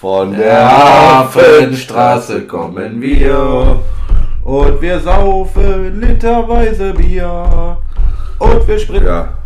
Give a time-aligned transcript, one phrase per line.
[0.00, 3.80] Von der Hafenstraße kommen wir
[4.44, 7.76] und wir saufen literweise Bier
[8.38, 9.04] und wir springen.
[9.04, 9.38] Ja,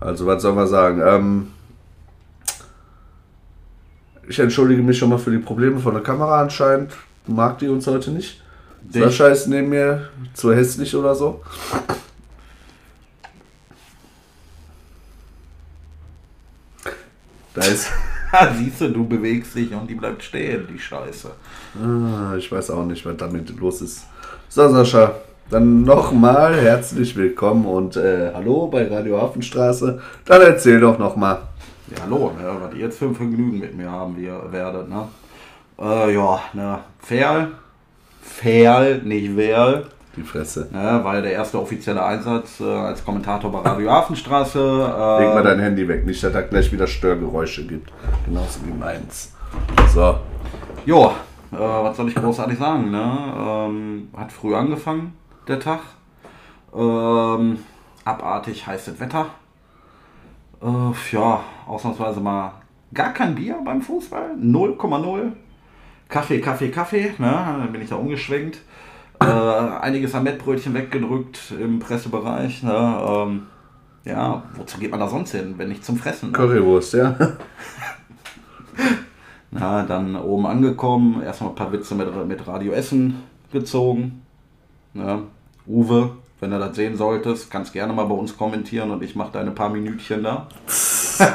[0.00, 1.02] also was soll man sagen?
[1.06, 1.48] Ähm,
[4.26, 6.92] ich entschuldige mich schon mal für die Probleme von der Kamera anscheinend.
[7.26, 8.42] Mag die uns heute nicht.
[8.90, 11.42] Sascha ist neben mir zu hässlich oder so.
[17.52, 17.90] Da ist.
[18.56, 21.30] Siehst du, du bewegst dich und die bleibt stehen, die Scheiße.
[21.82, 24.06] Ah, ich weiß auch nicht, was damit los ist.
[24.48, 25.14] So, Sascha,
[25.50, 30.00] dann nochmal herzlich willkommen und äh, hallo bei Radio Hafenstraße.
[30.24, 31.40] Dann erzähl doch nochmal.
[31.90, 35.08] Ja, hallo, ja, was ihr jetzt für ein Vergnügen mit mir haben wir, werdet, ne?
[35.80, 37.48] Äh, ja, ne, Ferl,
[38.22, 39.86] Ferl, nicht Werl.
[40.16, 40.68] Die Fresse.
[40.72, 44.58] Ne, war ja der erste offizielle Einsatz äh, als Kommentator bei Radio Hafenstraße.
[44.58, 47.92] Äh, Leg mal dein Handy weg, nicht, dass da gleich wieder Störgeräusche gibt.
[48.26, 49.32] Genauso wie meins.
[49.94, 50.18] So.
[50.84, 51.12] Jo,
[51.52, 53.34] äh, was soll ich großartig sagen, ne?
[53.38, 55.14] Ähm, hat früh angefangen,
[55.46, 55.80] der Tag.
[56.74, 57.58] Ähm,
[58.04, 59.26] abartig heißes Wetter.
[60.62, 60.66] Äh,
[61.12, 62.52] ja, ausnahmsweise mal
[62.92, 64.34] gar kein Bier beim Fußball.
[64.40, 65.32] 0,0.
[66.08, 67.14] Kaffee, Kaffee, Kaffee.
[67.18, 67.30] Ne?
[67.30, 68.58] Dann bin ich da umgeschwenkt.
[69.22, 72.62] Äh, einiges an Mettbrötchen weggedrückt im Pressebereich.
[72.62, 72.98] Ne?
[73.06, 73.42] Ähm,
[74.04, 76.30] ja, wozu geht man da sonst hin, wenn nicht zum Fressen?
[76.30, 76.36] Ne?
[76.36, 77.16] Currywurst, ja.
[79.50, 84.22] Na, dann oben angekommen, erstmal ein paar Witze mit, mit Radio Essen gezogen.
[84.94, 85.24] Ne?
[85.66, 89.32] Uwe, wenn du das sehen solltest, kannst gerne mal bei uns kommentieren und ich mache
[89.32, 90.46] da ein paar Minütchen da.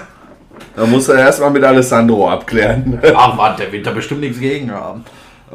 [0.75, 2.99] da muss er erstmal mit Alessandro abklären.
[3.15, 5.03] Ach, warte, der wird da bestimmt nichts gegen haben.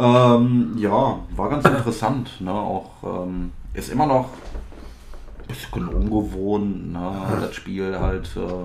[0.00, 2.40] Ähm, ja, war ganz interessant.
[2.40, 2.50] Ne?
[2.50, 7.12] Auch ähm, ist immer noch ein bisschen ungewohnt, ne?
[7.38, 8.64] das Spiel halt äh,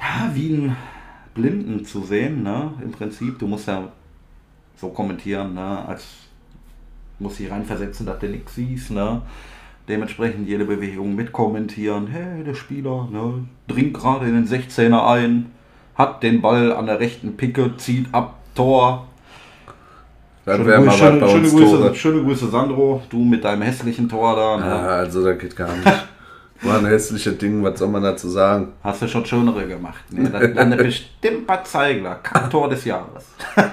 [0.00, 0.76] ja, wie ein
[1.34, 2.42] Blinden zu sehen.
[2.42, 2.72] Ne?
[2.82, 3.84] Im Prinzip, du musst ja
[4.76, 5.86] so kommentieren, ne?
[5.86, 6.04] als
[7.20, 8.90] muss sie reinversetzen, dass du nichts siehst.
[8.90, 9.22] Ne?
[9.86, 12.08] Dementsprechend jede Bewegung mitkommentieren.
[12.08, 15.52] Hey, der Spieler ne, dringt gerade in den 16er ein,
[15.94, 19.06] hat den Ball an der rechten Picke, zieht ab, Tor.
[20.56, 24.56] Schöne, Grüße, schöne, schöne, Grüße, schöne, Grüße, Sandro, du mit deinem hässlichen Tor da.
[24.56, 24.66] Ne?
[24.66, 25.86] Ja, also da geht gar nicht.
[26.62, 28.72] War ein hässliches Ding, was soll man dazu sagen?
[28.84, 30.04] Hast du schon schönere gemacht.
[30.10, 30.28] Ne?
[30.28, 33.24] Das landet bestimmt bei Zeigler, Tor des Jahres.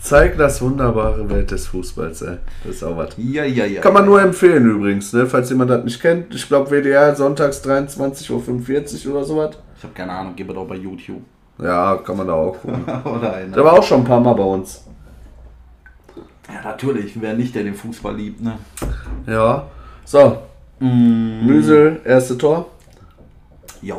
[0.00, 2.36] Zeig das wunderbare Welt des Fußballs, ey.
[2.64, 3.10] Das ist auch was.
[3.16, 3.80] Ja, ja, ja.
[3.80, 5.26] Kann man nur empfehlen übrigens, ne?
[5.26, 6.34] falls jemand das nicht kennt.
[6.34, 9.56] Ich glaube, WDR sonntags 23.45 Uhr oder sowas.
[9.76, 11.22] Ich habe keine Ahnung, gib es auch bei YouTube.
[11.58, 12.84] Ja, kann man da auch gucken.
[13.04, 13.34] oder.
[13.54, 14.84] Der war auch schon ein paar Mal bei uns.
[16.48, 17.20] Ja, natürlich.
[17.20, 18.58] Wer nicht, der den Fußball liebt, ne?
[19.26, 19.66] Ja.
[20.04, 20.38] So.
[20.78, 21.46] Mm.
[21.46, 22.70] Müsel, erste Tor.
[23.82, 23.96] Ja.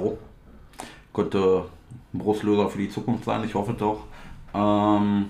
[1.14, 1.66] Könnte
[2.14, 4.06] ein Brustlöser für die Zukunft sein, ich hoffe doch.
[4.54, 5.26] Ähm,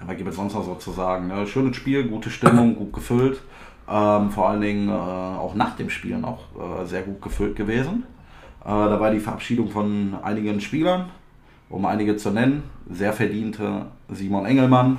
[0.00, 1.28] aber gibt es sonst noch so zu sagen?
[1.28, 1.46] Ne?
[1.46, 3.40] Schönes Spiel, gute Stimmung, gut gefüllt.
[3.88, 8.04] Ähm, vor allen Dingen äh, auch nach dem Spiel noch äh, sehr gut gefüllt gewesen.
[8.64, 11.06] Äh, da war die Verabschiedung von einigen Spielern,
[11.68, 12.64] um einige zu nennen.
[12.90, 14.98] Sehr verdiente Simon Engelmann,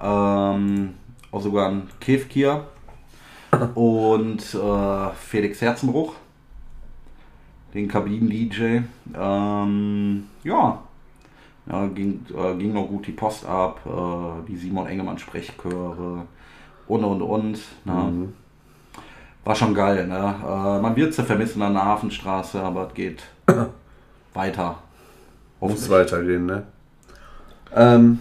[0.00, 0.94] ähm,
[1.30, 2.64] auch sogar ein Kevkir
[3.74, 6.14] und äh, Felix Herzenbruch,
[7.74, 8.80] den Kabinen-DJ.
[9.14, 10.78] Ähm, ja,
[11.70, 16.26] ja, ging, äh, ging noch gut die Post ab, äh, die Simon Engemann Sprechchöre
[16.86, 17.58] und und und.
[17.84, 17.92] Ne?
[17.92, 18.34] Mhm.
[19.44, 20.06] War schon geil.
[20.06, 20.34] Ne?
[20.44, 23.24] Äh, man wird sie vermissen an der Hafenstraße, aber es geht
[24.34, 24.78] weiter.
[25.60, 26.64] Muss weitergehen, ne?
[27.74, 28.20] Ähm,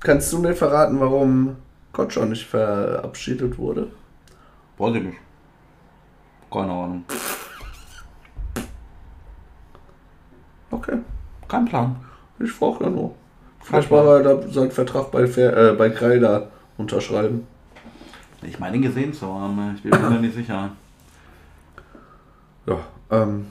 [0.00, 1.56] kannst du mir verraten, warum
[1.92, 3.90] Gotcha nicht verabschiedet wurde?
[4.78, 5.18] Weiß ich nicht.
[6.50, 7.04] Keine Ahnung.
[10.70, 10.98] Okay.
[11.48, 11.96] Kein Plan.
[12.38, 13.14] Ich frage ja nur.
[13.62, 17.46] Vielleicht war er da seinen Vertrag bei, äh, bei Kreider unterschreiben.
[18.42, 20.70] Ich meine ihn gesehen zu haben, ich bin mir nicht sicher.
[22.66, 22.78] Ja,
[23.10, 23.46] ähm,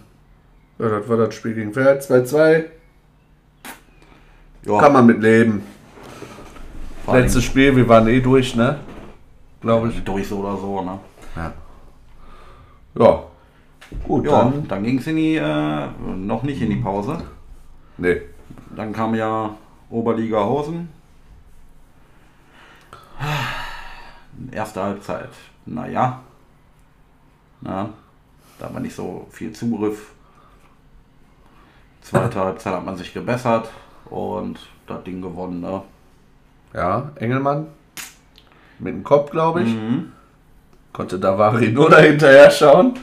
[0.77, 2.65] ja, das war das Spiel gegen Pferd 2-2.
[4.65, 5.63] Kann man mit leben.
[7.11, 8.79] Letztes Spiel, wir waren eh durch, ne?
[9.61, 10.03] Glaube ich.
[10.03, 10.99] Durch so oder so, ne?
[11.35, 11.53] Ja.
[12.97, 13.23] Ja.
[14.03, 17.21] Gut, ja, dann, dann ging es in die, äh, noch nicht in die Pause.
[17.97, 18.21] Nee.
[18.75, 19.55] Dann kam ja
[19.89, 20.89] Oberliga Hausen.
[24.51, 25.29] Erste Halbzeit,
[25.65, 26.21] naja.
[27.61, 27.89] Na,
[28.59, 30.11] da war nicht so viel Zugriff.
[32.01, 33.69] Zweite Halbzeit hat man sich gebessert
[34.09, 35.81] und das Ding gewonnen, ne?
[36.75, 37.67] Ja, Engelmann.
[38.79, 39.73] Mit dem Kopf, glaube ich.
[39.73, 40.11] Mhm.
[40.91, 42.93] Konnte Davari nur dahinterher schauen.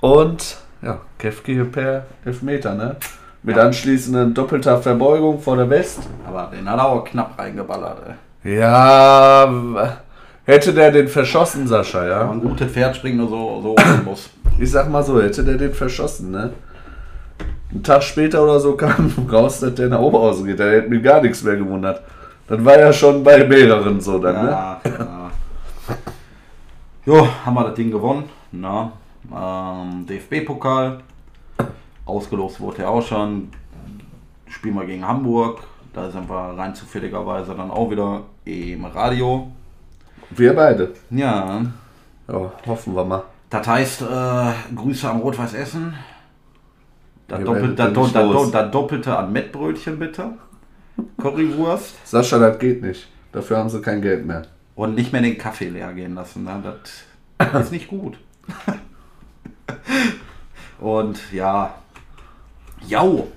[0.00, 2.96] Und ja, Kefke per Elfmeter, ne?
[3.42, 6.00] Mit anschließenden doppelter Verbeugung vor der West.
[6.26, 7.98] Aber den hat er auch knapp reingeballert,
[8.44, 8.58] ey.
[8.58, 9.50] Ja,
[10.44, 12.30] hätte der den verschossen, Sascha, Aber ja?
[12.30, 14.30] ein gutes Pferd springt nur so, so den Bus.
[14.58, 16.52] Ich sag mal so, hätte der den verschossen, ne?
[17.70, 20.58] Einen Tag später oder so kam raus, dass der nach Oberhausen geht.
[20.58, 22.02] Der hätte mir gar nichts mehr gewundert.
[22.48, 24.50] Dann war ja schon bei mehreren so dann, ne?
[24.50, 25.30] Ja, ja.
[27.04, 28.24] Jo, haben wir das Ding gewonnen.
[28.52, 28.92] Na,
[29.34, 31.00] ähm, DFB-Pokal.
[32.04, 33.50] Ausgelost wurde er auch schon.
[34.46, 35.60] Spielen wir gegen Hamburg.
[35.92, 39.48] Da sind wir rein zufälligerweise dann auch wieder im Radio.
[40.30, 40.92] Wir beide.
[41.10, 41.62] Ja,
[42.28, 43.22] Ja, hoffen wir mal.
[43.50, 45.94] das heißt, äh, Grüße am Rot-Weiß Essen.
[47.26, 50.32] Das, Wir Doppel, werden das, das, das Doppelte an Mettbrötchen bitte.
[51.20, 51.94] Currywurst.
[52.06, 53.08] Sascha, das geht nicht.
[53.32, 54.42] Dafür haben sie kein Geld mehr.
[54.74, 56.44] Und nicht mehr den Kaffee leer gehen lassen.
[56.44, 56.62] Ne?
[57.38, 58.18] Das ist nicht gut.
[60.80, 61.74] Und ja.
[62.86, 63.28] Jau.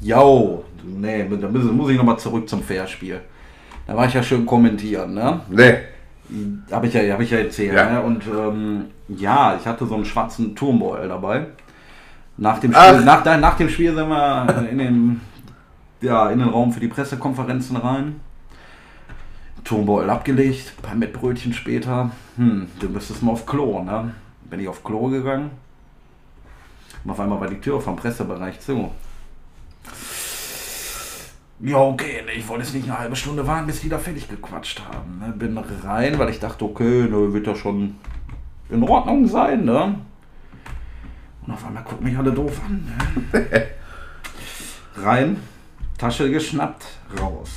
[0.00, 0.64] Jau.
[0.84, 3.20] Nee, da muss, ich nochmal zurück zum Fairspiel.
[3.86, 5.40] Da war ich ja schön kommentieren, ne?
[5.48, 5.78] Nee.
[6.72, 7.74] Habe ich, ja, hab ich ja erzählt.
[7.74, 7.90] Ja.
[7.90, 8.02] Ne?
[8.02, 11.46] Und ähm, ja, ich hatte so einen schwarzen Turmbeutel dabei.
[12.36, 12.72] Nach dem.
[12.72, 15.20] Spiel, nach, nach dem Spiel sind wir in den,
[16.00, 18.20] ja, in den Raum für die Pressekonferenzen rein.
[19.64, 22.10] Turmbeutel abgelegt, ein paar Mettbrötchen später.
[22.36, 24.14] Hm, du müsstest mal auf Klo, ne?
[24.48, 25.50] Bin ich auf Klo gegangen.
[27.04, 28.90] Und auf einmal war die Tür vom Pressebereich zu.
[31.58, 34.28] Ja, okay, ne, ich wollte jetzt nicht eine halbe Stunde warten, bis die da fertig
[34.28, 35.18] gequatscht haben.
[35.20, 35.32] Ne?
[35.32, 37.96] Bin rein, weil ich dachte, okay, ne, wird ja schon
[38.68, 39.98] in Ordnung sein, ne?
[41.46, 42.84] Und auf einmal gucken mich alle doof an.
[43.32, 43.66] Ne?
[44.96, 45.38] rein,
[45.98, 46.84] Tasche geschnappt,
[47.20, 47.50] raus.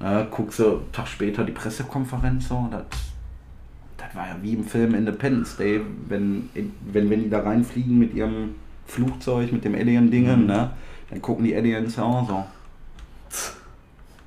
[0.00, 2.82] Ne, guckst du, Tag später die Pressekonferenz so, das,
[3.96, 8.14] das war ja wie im Film Independence Day, wenn, wenn, wenn die da reinfliegen mit
[8.14, 8.56] ihrem
[8.86, 10.70] Flugzeug, mit dem Alien-Dingen, ne?
[11.08, 12.44] Dann gucken die Aliens ja auch so.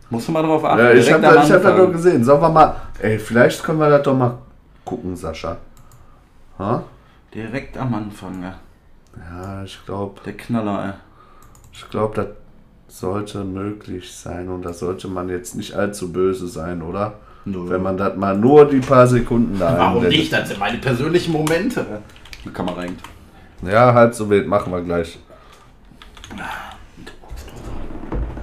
[0.10, 0.80] Musst du mal drauf achten.
[0.80, 2.24] Ja, ich habe das, hab das doch gesehen.
[2.24, 2.76] Sollen wir mal.
[3.00, 4.38] Ey, vielleicht können wir das doch mal
[4.86, 5.58] gucken, Sascha.
[6.60, 6.84] Ha?
[7.34, 8.56] Direkt am Anfang, ja.
[9.18, 10.94] Ja, ich glaube, Der Knaller, ey.
[11.74, 12.28] ich glaube, das
[13.00, 17.16] sollte möglich sein und das sollte man jetzt nicht allzu böse sein, oder?
[17.44, 17.70] Nö.
[17.70, 20.12] Wenn man das mal nur die paar Sekunden da Warum einblendet.
[20.20, 20.34] nicht?
[20.34, 21.86] Das sind meine persönlichen Momente.
[22.46, 23.00] Die Kamera hängt.
[23.62, 25.20] Ja, halb so wild, machen wir gleich.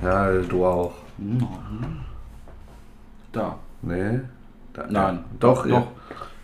[0.02, 0.92] Ja, du auch.
[3.32, 3.58] Da.
[3.80, 4.20] Nee?
[4.72, 5.16] Da, Nein.
[5.16, 5.24] Ja.
[5.40, 5.64] Doch, Doch.
[5.66, 5.86] Hier,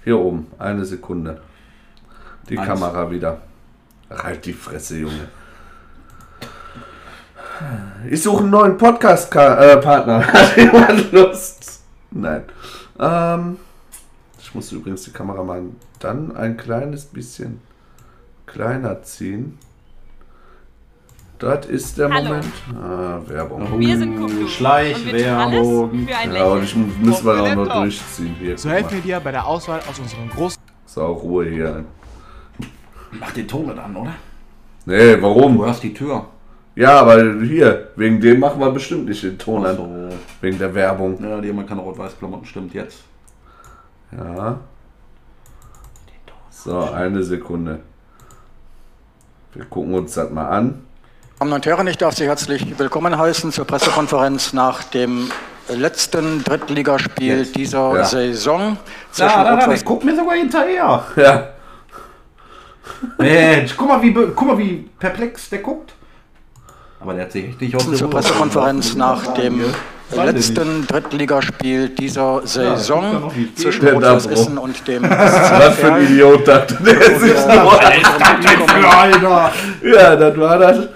[0.05, 0.47] hier oben.
[0.59, 1.41] Eine Sekunde.
[2.49, 2.67] Die Eins.
[2.69, 3.39] Kamera wieder.
[4.11, 5.29] Halt die Fresse, Junge.
[8.11, 10.27] Ich suche einen neuen Podcast-Partner.
[10.33, 11.83] Hat jemand Lust?
[12.11, 12.45] Nein.
[12.99, 13.56] Ähm,
[14.41, 15.62] ich muss übrigens die Kamera mal
[15.99, 17.61] dann ein kleines bisschen
[18.47, 19.59] kleiner ziehen.
[21.39, 22.25] Das ist der Hallo.
[22.29, 22.47] Moment.
[22.81, 23.79] Ah, Werbung.
[23.79, 24.49] Wir sind.
[24.49, 25.91] Schleichwerbung.
[25.91, 28.35] Alles für ein Ja, und ich müssen wir auch noch durchziehen.
[28.41, 28.93] Hier, So helfen mal.
[28.95, 31.85] wir dir bei der Auswahl aus unseren großen Ist auch Ruhe hier.
[33.12, 34.15] Mach den Ton mit an, oder?
[34.85, 35.65] Nee, Du warum?
[35.65, 36.27] hörst die Tür.
[36.79, 39.77] Ja, aber hier, wegen dem machen wir bestimmt nicht den Ton an.
[39.77, 40.17] So.
[40.41, 41.19] Wegen der Werbung.
[41.21, 43.01] Ja, die haben keine Rot-Weiß-Klamotten, stimmt jetzt.
[44.17, 44.61] Ja.
[46.51, 47.81] So, eine Sekunde.
[49.55, 50.85] Wir gucken uns das mal an.
[51.41, 55.33] Damen und Herren, ich darf Sie herzlich willkommen heißen zur Pressekonferenz nach dem
[55.69, 58.05] letzten Drittligaspiel dieser Ja.
[58.05, 58.76] Saison
[59.11, 61.02] zwischen Ja, da, da, Rot-Weiß ich guck mir sogar hinterher.
[61.17, 61.49] Ja.
[63.19, 65.95] Mensch, guck mal, wie, guck mal, wie perplex der guckt.
[67.00, 69.62] Aber der hat sich echt nicht aus der zur Pressekonferenz nach dem
[70.14, 74.40] letzten Drittligaspiel dieser Saison zwischen Rot-Weiß Dabro.
[74.40, 77.73] Essen und dem Was für ein Idiot dachte der sich nur.
[78.69, 79.52] Für Alter.
[79.83, 80.88] Ja, das war das.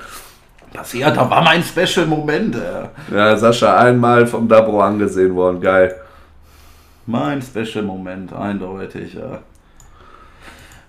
[0.73, 2.57] Passiert, da war mein Special-Moment.
[2.57, 3.15] Äh.
[3.15, 5.61] Ja, Sascha einmal vom Dabro angesehen worden.
[5.61, 5.95] Geil.
[7.07, 9.15] Mein Special-Moment, eindeutig.
[9.17, 9.21] Äh.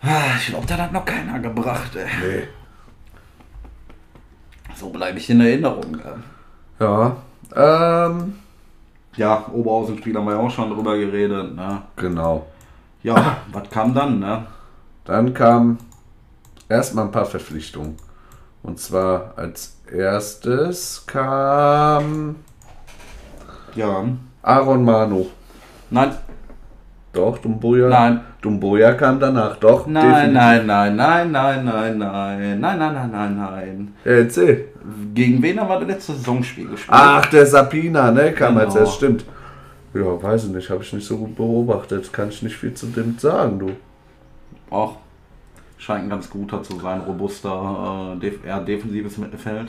[0.02, 1.92] Ah, Ich glaube, da hat noch keiner gebracht.
[1.96, 2.06] Ey.
[2.38, 2.44] Nee.
[4.76, 5.98] So bleibe ich in Erinnerung.
[6.80, 7.16] Ja.
[7.56, 8.36] Ähm,
[9.16, 11.56] Ja, Oberhausen-Spiel haben wir ja auch schon drüber geredet.
[11.56, 11.82] Ne?
[11.96, 12.48] genau.
[13.04, 14.20] Ja, was kam dann?
[14.20, 14.46] Ne?
[15.06, 15.78] Dann kam
[16.70, 17.98] erstmal ein paar Verpflichtungen.
[18.64, 22.38] Und zwar als erstes kam
[23.76, 24.06] Ja.
[24.42, 25.28] Aaron Manu.
[25.90, 26.18] Nein,
[27.14, 27.90] Doch, Dumboya.
[27.90, 28.22] Nein.
[28.42, 29.86] Dumboya kam danach, doch.
[29.88, 33.94] nein, nein, nein, nein, nein, nein, nein, nein, nein, nein, nein, nein.
[34.04, 34.66] Ja, erzähl.
[35.14, 36.90] Gegen wen haben wir das letzte Saisonspiel gespielt?
[36.92, 38.32] Ach, der Sapina, ne?
[38.34, 38.80] Kam als Genau.
[38.80, 39.26] erstes, stimmt.
[39.94, 42.12] Ja, weiß ich nicht, habe ich nicht so gut beobachtet.
[42.12, 43.70] Kann ich nicht viel zu dem sagen, du.
[44.72, 44.98] Auch
[45.78, 49.68] scheint ein ganz guter zu sein, robuster, äh, eher defensives Mittelfeld.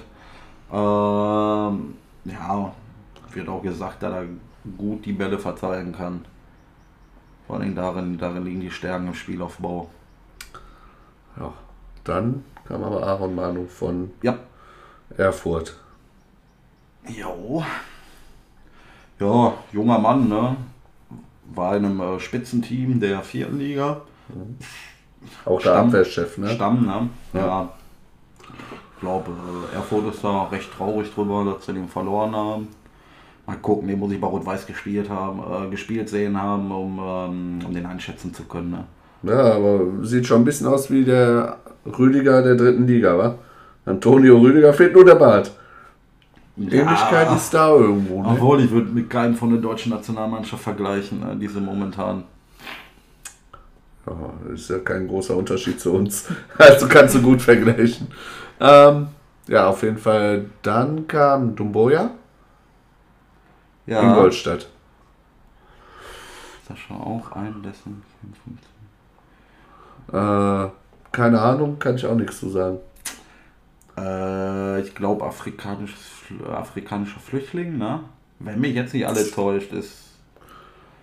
[0.72, 2.72] Ähm, ja,
[3.34, 4.24] wird auch gesagt, dass er
[4.78, 6.24] gut die Bälle verteilen kann.
[7.46, 9.90] Vor allem darin, darin liegen die Stärken im Spielaufbau.
[11.38, 11.52] Ja.
[12.04, 14.38] Dann kam aber Aaron Manu von Ja.
[15.16, 15.76] Erfurt.
[17.08, 17.62] Jo.
[19.20, 20.56] Ja, junger Mann, ne?
[21.54, 24.00] War in einem äh, Spitzenteam der vierten Liga.
[25.44, 25.88] Auch der Stamm.
[25.88, 26.50] Abwehrchef, ne?
[26.50, 27.08] Stamm, ne?
[27.34, 27.46] Ja.
[27.46, 27.68] Ja.
[28.94, 29.30] Ich glaube,
[29.72, 32.68] äh, Erfurt ist da recht traurig drüber, dass sie den verloren haben.
[33.46, 37.58] Mal gucken, den muss ich bei Rot-Weiß gespielt haben, äh, gespielt sehen haben, um, ähm,
[37.66, 38.70] um den einschätzen zu können.
[38.70, 38.84] Ne?
[39.30, 43.34] Ja, aber sieht schon ein bisschen aus wie der Rüdiger der dritten Liga, wa?
[43.84, 45.52] Antonio Rüdiger fehlt nur der Bart.
[46.56, 48.28] Ähnlichkeit ist da irgendwo, ne?
[48.28, 52.24] Obwohl, ich würde mit keinem von der deutschen Nationalmannschaft vergleichen, äh, diese momentan.
[54.06, 56.28] Ja, ist ja kein großer Unterschied zu uns.
[56.58, 58.06] Also kannst du gut vergleichen.
[58.60, 59.08] Ähm,
[59.48, 60.46] ja, auf jeden Fall.
[60.62, 62.10] Dann kam Dumboya,
[63.86, 64.68] Ja, Ingolstadt.
[66.66, 68.02] Sascha auch ein, dessen.
[70.12, 70.68] Äh,
[71.12, 72.78] keine Ahnung, kann ich auch nichts zu sagen.
[73.96, 75.94] Äh, ich glaube, afrikanisch,
[76.50, 78.00] afrikanischer Flüchtling, ne?
[78.38, 80.04] Wenn mich jetzt nicht alle täuscht, ist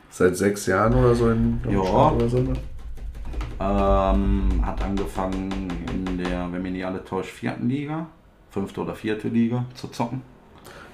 [0.09, 1.61] Seit sechs Jahren oder so in.
[1.63, 2.39] Deutschland oder so.
[2.39, 2.53] ne?
[3.59, 8.07] Ähm, hat angefangen in der, wenn mich nicht alle täuscht, vierten Liga,
[8.49, 10.21] fünfte oder vierte Liga zu zocken.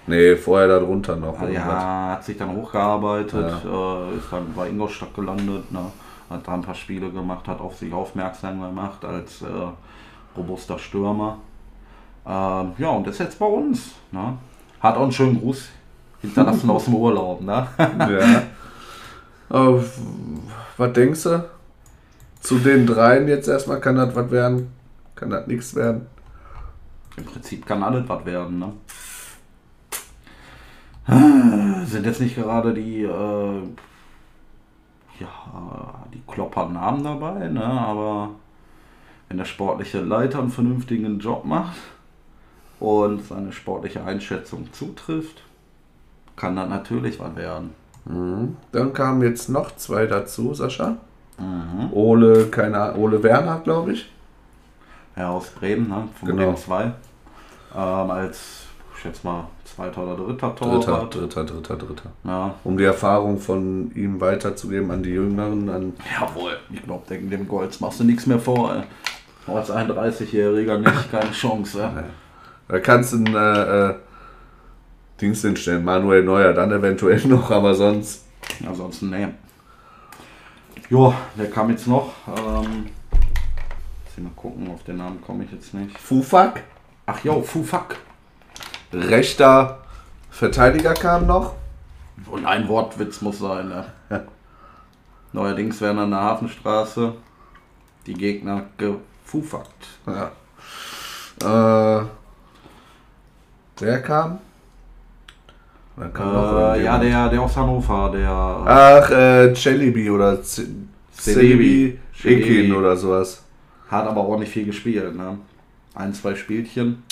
[0.07, 1.33] Nee, vorher darunter noch.
[1.33, 1.65] Also, irgendwas.
[1.65, 5.91] ja, hat sich dann hochgearbeitet, äh, ist dann bei Ingolstadt gelandet, ne?
[6.29, 9.45] hat da ein paar Spiele gemacht, hat auf sich aufmerksam gemacht als äh,
[10.35, 11.37] robuster Stürmer.
[12.25, 13.91] Ähm, ja, und ist jetzt bei uns.
[14.11, 14.37] Ne?
[14.79, 15.69] Hat auch einen schönen Gruß
[16.21, 17.41] hinterlassen aus dem Urlaub.
[17.41, 17.67] Ne?
[17.77, 18.43] Ja.
[19.49, 19.81] Aber
[20.75, 21.49] was denkst du?
[22.41, 24.73] Zu den dreien jetzt erstmal kann das was werden?
[25.15, 26.07] Kann das nichts werden?
[27.15, 28.59] Im Prinzip kann alles was werden.
[28.59, 28.73] Ne?
[31.07, 33.61] Ah, Sind jetzt nicht gerade die, äh,
[35.19, 37.63] ja, die Klopper-Namen dabei, ne?
[37.63, 38.29] aber
[39.29, 41.77] wenn der sportliche Leiter einen vernünftigen Job macht
[42.79, 45.41] und seine sportliche Einschätzung zutrifft,
[46.35, 47.71] kann das natürlich was werden.
[48.71, 50.95] Dann kamen jetzt noch zwei dazu, Sascha.
[51.37, 51.91] Mhm.
[51.91, 54.09] Ole, keine Ahnung, Ole Werner, glaube ich.
[55.17, 56.07] Ja, aus Bremen, ne?
[56.17, 56.43] von Genau.
[56.43, 56.83] Bremen 2.
[57.75, 58.66] Ähm, als,
[59.07, 61.15] schätze mal, zweiter oder dritter Dritter, Torwart.
[61.15, 62.11] dritter, dritter, dritter.
[62.23, 67.29] Ja, Um die Erfahrung von ihm weiterzugeben an die Jüngeren, an Jawohl, ich glaube, dem,
[67.29, 68.75] dem Golds machst du nichts mehr vor.
[68.75, 69.53] Ey.
[69.53, 71.81] Als 31-Jähriger nicht, keine Chance.
[71.81, 72.03] Ey.
[72.67, 73.95] Da kannst du einen äh, äh,
[75.21, 78.25] Dings hinstellen, Manuel Neuer, dann eventuell noch, aber sonst.
[78.65, 79.33] Ansonsten, ne.
[80.89, 82.13] Jo, der kam jetzt noch.
[82.27, 82.87] Ähm,
[84.17, 85.97] mal gucken, auf den Namen komme ich jetzt nicht.
[85.97, 86.63] Fufak,
[87.05, 87.97] Ach jo, Fufak.
[88.93, 89.79] Rechter
[90.29, 91.53] Verteidiger kam noch.
[92.29, 93.69] Und ein Wortwitz muss sein.
[93.69, 93.85] Ne?
[95.33, 97.13] Neuerdings werden an der Hafenstraße
[98.05, 99.87] die Gegner gefufakt.
[100.05, 100.31] Ja.
[102.01, 102.05] Äh,
[103.79, 104.39] wer kam?
[105.95, 107.03] Dann kam noch Äh, ja, irgendjemand.
[107.03, 108.29] der, der aus Hannover, der.
[108.29, 111.99] Ach, äh, Celebi oder Celebi Celebi.
[112.23, 113.43] Ekin oder sowas.
[113.89, 115.37] Hat aber auch nicht viel gespielt, ne?
[115.95, 117.03] Ein, zwei Spielchen.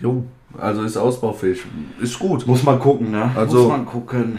[0.00, 1.62] Jung, also ist ausbaufähig.
[2.00, 2.46] Ist gut.
[2.46, 3.30] Muss man gucken, ne?
[3.36, 4.38] Also- Muss man gucken.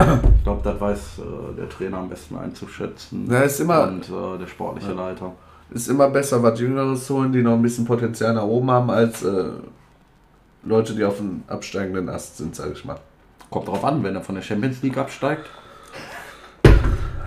[0.00, 3.28] Ich glaube, das weiß äh, der Trainer am besten einzuschätzen.
[3.30, 5.32] Ja, ist immer- Und äh, der sportliche Leiter.
[5.70, 8.90] Ist immer besser, was Jüngeres zu holen, die noch ein bisschen Potenzial nach oben haben,
[8.90, 9.44] als äh,
[10.62, 12.98] Leute, die auf dem absteigenden Ast sind, sag ich mal.
[13.50, 15.46] Kommt drauf an, wenn er von der Champions League absteigt.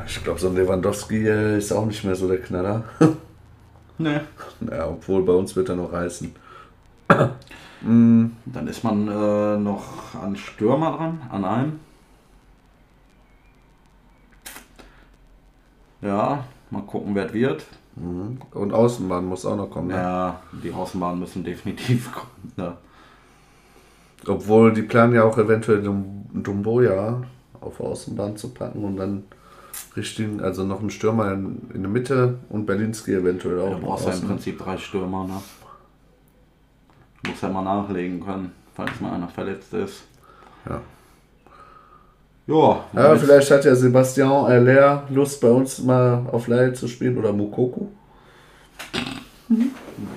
[0.08, 2.84] Ich glaube, so ein Lewandowski äh, ist auch nicht mehr so der Knaller.
[3.98, 4.22] Ne.
[4.70, 6.34] ja, obwohl bei uns wird er noch reißen.
[7.84, 11.80] Dann ist man äh, noch an Stürmer dran, an einem.
[16.02, 17.66] Ja, mal gucken, wer es wird.
[18.54, 19.90] Und Außenbahn muss auch noch kommen.
[19.90, 19.96] Ne?
[19.96, 22.52] Ja, die Außenbahnen müssen definitiv kommen.
[22.56, 22.78] Ne?
[24.28, 27.24] Obwohl die planen ja auch eventuell Dum- Dumboya
[27.60, 29.24] auf Außenbahn zu packen und dann
[29.96, 33.70] richtig, also noch einen Stürmer in, in der Mitte und Berlinski eventuell auch.
[33.70, 34.22] Du noch brauchst ja im.
[34.28, 35.42] Prinzip drei Stürmer, ne?
[37.24, 40.04] Du musst ja mal nachlegen können, falls mal einer verletzt ist.
[40.68, 40.82] Ja.
[42.48, 47.18] Ja, Ja, vielleicht hat ja Sebastian Aller Lust bei uns mal auf Leihe zu spielen
[47.18, 47.88] oder Mukoku.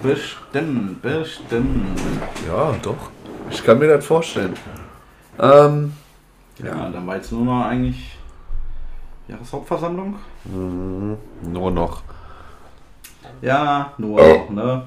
[0.03, 2.01] bestimmt, bestimmt.
[2.49, 3.11] Ja, doch.
[3.51, 4.55] Ich kann mir das vorstellen.
[5.39, 5.93] Ähm,
[6.59, 8.17] Ja, dann war jetzt nur noch eigentlich
[9.29, 10.17] Jahreshauptversammlung.
[10.45, 12.03] nur noch.
[13.43, 14.83] Ja, nur noch, ne?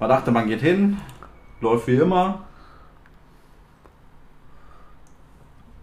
[0.00, 0.96] Man dachte, man geht hin,
[1.60, 2.40] Läuft wie immer.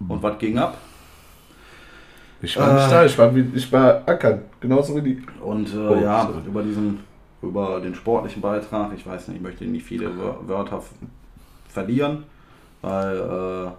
[0.07, 0.77] Und was ging ab?
[2.41, 5.23] Ich war nicht äh, da, ich war, ich war ackern, genauso wie die.
[5.41, 6.41] Und äh, oh, ja, sorry.
[6.45, 6.99] über diesen,
[7.41, 10.11] über den sportlichen Beitrag, ich weiß nicht, ich möchte nicht viele
[10.47, 10.83] Wörter
[11.67, 12.23] verlieren,
[12.81, 13.71] weil äh,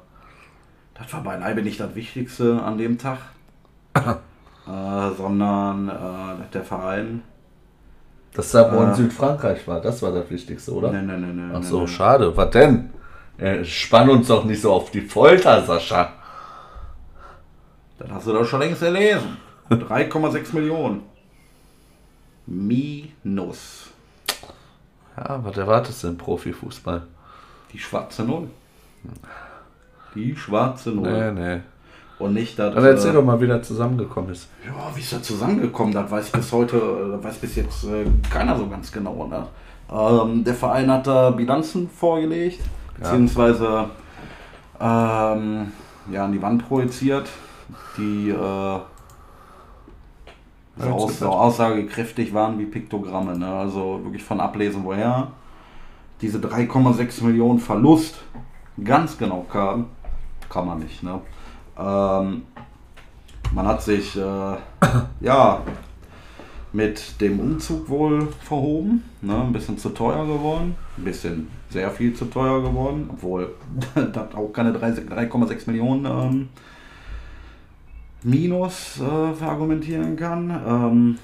[0.95, 3.19] das war beileibe nicht das Wichtigste an dem Tag,
[3.95, 7.23] äh, sondern äh, der Verein
[8.37, 8.95] dass Sabor in Äh.
[8.97, 10.93] Südfrankreich war, das war das Wichtigste, oder?
[10.93, 11.89] Ne, ne, ne, ne, Ach so, ne.
[11.89, 12.37] schade.
[12.37, 12.91] Was denn?
[13.39, 16.13] Äh, spann uns doch nicht so auf die Folter, Sascha.
[17.99, 19.39] Das hast du doch schon längst erlesen.
[19.71, 21.03] 3,6 Millionen.
[22.47, 23.87] Minus.
[25.17, 27.03] Ja, was erwartest du im Profifußball?
[27.73, 28.49] Die schwarze Null.
[30.15, 31.33] Die schwarze Null.
[31.33, 31.61] Nee, nee.
[32.19, 32.75] Und nicht, dass.
[32.75, 34.49] Aber erzähl äh, doch mal, wie das zusammengekommen ist.
[34.65, 35.93] Ja, wie ist das zusammengekommen?
[35.93, 39.27] Das weiß bis heute, äh, das weiß bis jetzt äh, keiner so ganz genau.
[39.27, 39.47] Ne?
[39.93, 42.61] Ähm, der Verein hat da Bilanzen vorgelegt,
[42.99, 43.91] beziehungsweise
[44.81, 45.73] ähm,
[46.11, 47.29] ja, an die Wand projiziert,
[47.99, 48.79] die äh,
[50.79, 53.39] so, aus, so aussagekräftig waren wie Piktogramme.
[53.39, 53.47] Ne?
[53.47, 55.29] Also wirklich von Ablesen, woher
[56.21, 58.17] diese 3,6 Millionen Verlust
[58.83, 59.87] ganz genau kam,
[60.49, 61.03] kann man nicht.
[61.03, 61.21] Ne?
[61.79, 62.43] Ähm,
[63.53, 64.57] man hat sich äh,
[65.21, 65.63] ja
[66.73, 69.35] mit dem Umzug wohl verhoben, ne?
[69.43, 73.55] ein bisschen zu teuer geworden, ein bisschen sehr viel zu teuer geworden, obwohl
[73.95, 76.49] das auch keine 3 3,6 Millionen ähm,
[78.23, 80.51] Minus äh, verargumentieren kann.
[80.51, 81.19] Ähm,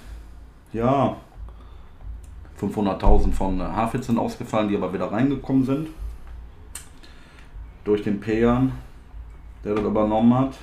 [0.73, 1.17] ja,
[2.61, 5.89] 500.000 von äh, sind ausgefallen, die aber wieder reingekommen sind.
[7.85, 8.73] Durch den Pean,
[9.65, 10.55] der das übernommen hat.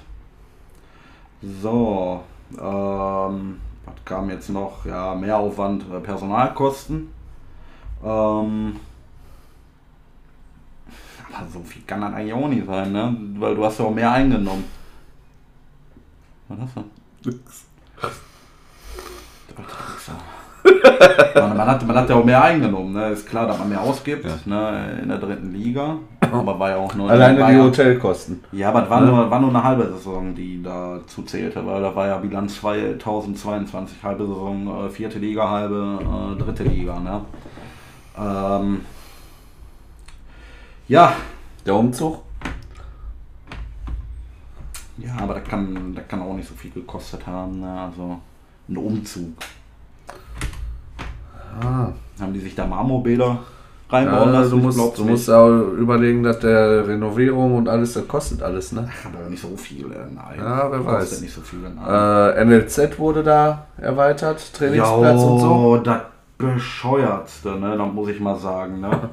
[1.42, 2.22] So,
[2.60, 4.86] ähm, was kam jetzt noch?
[4.86, 7.10] Ja, Mehraufwand, äh, Personalkosten.
[8.04, 8.76] Ähm,
[11.34, 13.16] aber so viel kann das eigentlich auch nicht sein, ne?
[13.38, 14.66] Weil du hast ja auch mehr eingenommen.
[16.48, 16.84] Was hast du?
[21.36, 23.10] Man, man, hat, man hat ja auch mehr eingenommen, ne?
[23.10, 25.00] Ist klar, dass man mehr ausgibt, ne?
[25.02, 25.98] In der dritten Liga.
[26.34, 27.10] Aber war ja auch nur.
[27.10, 28.44] Alleine die Hotelkosten.
[28.52, 31.96] ja, aber es war, nur, war nur eine halbe Saison, die dazu zählte, weil da
[31.96, 37.00] war ja Bilanz 2022, halbe Saison, äh, vierte Liga, halbe äh, dritte Liga.
[37.00, 37.22] Ne?
[38.18, 38.82] Ähm,
[40.88, 41.14] ja,
[41.66, 42.24] Der Umzug?
[44.98, 47.62] ja, aber das kann, das kann auch nicht so viel gekostet haben.
[47.62, 47.82] Ne?
[47.82, 48.20] Also
[48.68, 49.34] ein Umzug.
[51.62, 51.92] Ah.
[52.20, 53.40] Haben die sich da Marmorbäder
[53.90, 54.52] reinbauen Ja, lassen?
[54.52, 58.72] du musst, glaub's du musst auch überlegen, dass der Renovierung und alles, das kostet alles,
[58.72, 58.90] ne?
[59.06, 60.38] aber nicht so viel, äh, nein.
[60.38, 61.22] Ja, wer Kostet weiß.
[61.22, 62.36] nicht so viel, nein.
[62.38, 65.76] Äh, NLZ wurde da erweitert, Trainingsplatz und so.
[65.78, 66.02] Ja, das
[66.38, 67.76] bescheuertste, ne?
[67.78, 68.92] Da muss ich mal sagen, ne?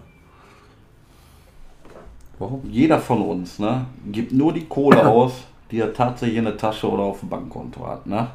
[2.39, 2.61] Warum?
[2.71, 3.87] Jeder von uns, ne?
[4.13, 7.87] Gibt nur die Kohle aus, die er tatsächlich in der Tasche oder auf dem Bankkonto
[7.87, 8.29] hat, ne?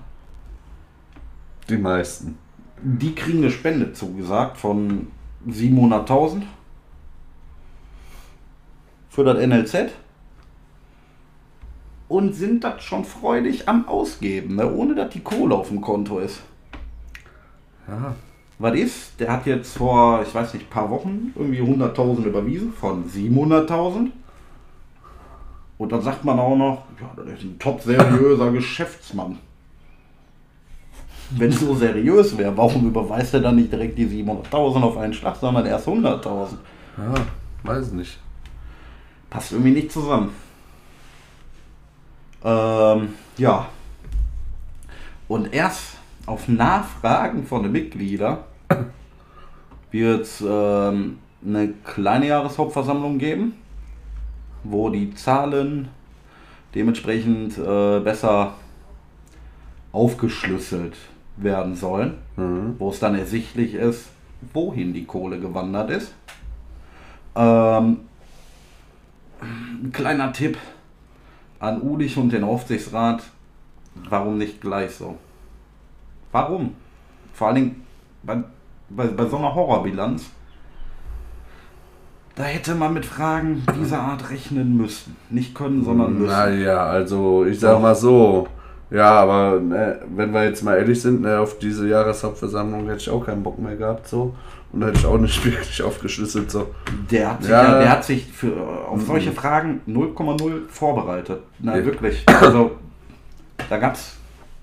[1.69, 2.38] Die meisten.
[2.84, 5.08] Die kriegen eine Spende zugesagt von
[5.47, 6.43] 700.000
[9.10, 9.91] für das NLZ
[12.08, 14.71] und sind das schon freudig am Ausgeben, ne?
[14.71, 16.41] ohne dass die Kohle auf dem Konto ist.
[17.88, 18.15] Ja.
[18.60, 19.19] Was ist?
[19.19, 24.12] Der hat jetzt vor, ich weiß nicht, paar Wochen irgendwie 100.000 überwiesen von 700.000.
[25.80, 29.39] Und dann sagt man auch noch, ja, das ist ein top seriöser Geschäftsmann.
[31.38, 35.13] Wenn es so seriös wäre, warum überweist er dann nicht direkt die 700.000 auf einen
[35.13, 36.58] Schlag, sondern erst 100.000?
[36.98, 37.13] Ja,
[37.63, 38.20] weiß nicht.
[39.30, 40.32] Passt irgendwie nicht zusammen.
[42.44, 43.67] Ähm, ja.
[45.28, 48.39] Und erst auf Nachfragen von den Mitgliedern
[49.91, 53.54] wird es ähm, eine kleine Jahreshauptversammlung geben,
[54.63, 55.88] wo die Zahlen
[56.76, 58.56] dementsprechend äh, besser
[59.94, 60.96] aufgeschlüsselt
[61.43, 62.15] werden sollen,
[62.77, 64.10] wo es dann ersichtlich ist,
[64.54, 66.13] wohin die Kohle gewandert ist.
[67.36, 68.01] Ähm,
[69.41, 70.58] ein kleiner Tipp
[71.60, 73.23] an Ulich und den Aufsichtsrat,
[74.10, 75.17] warum nicht gleich so?
[76.32, 76.75] Warum?
[77.34, 77.84] Vor allen Dingen
[78.23, 78.43] bei,
[78.89, 80.30] bei, bei so einer Horrorbilanz,
[82.36, 85.15] da hätte man mit Fragen dieser Art rechnen müssen.
[85.30, 86.27] Nicht können, sondern müssen.
[86.27, 88.47] Naja, also ich sag mal so.
[88.91, 93.10] Ja, aber ne, wenn wir jetzt mal ehrlich sind, ne, auf diese Jahreshauptversammlung hätte ich
[93.10, 94.36] auch keinen Bock mehr gehabt so.
[94.73, 96.67] Und hätte ich auch nicht wirklich aufgeschlüsselt so.
[97.10, 97.63] Der hat sich, Ja.
[97.63, 98.51] ja, der hat sich für,
[98.89, 101.39] auf solche Fragen 0,0 vorbereitet.
[101.60, 101.86] Na, Ja.
[101.86, 102.25] wirklich.
[102.41, 102.71] Also,
[103.69, 104.17] da gab's,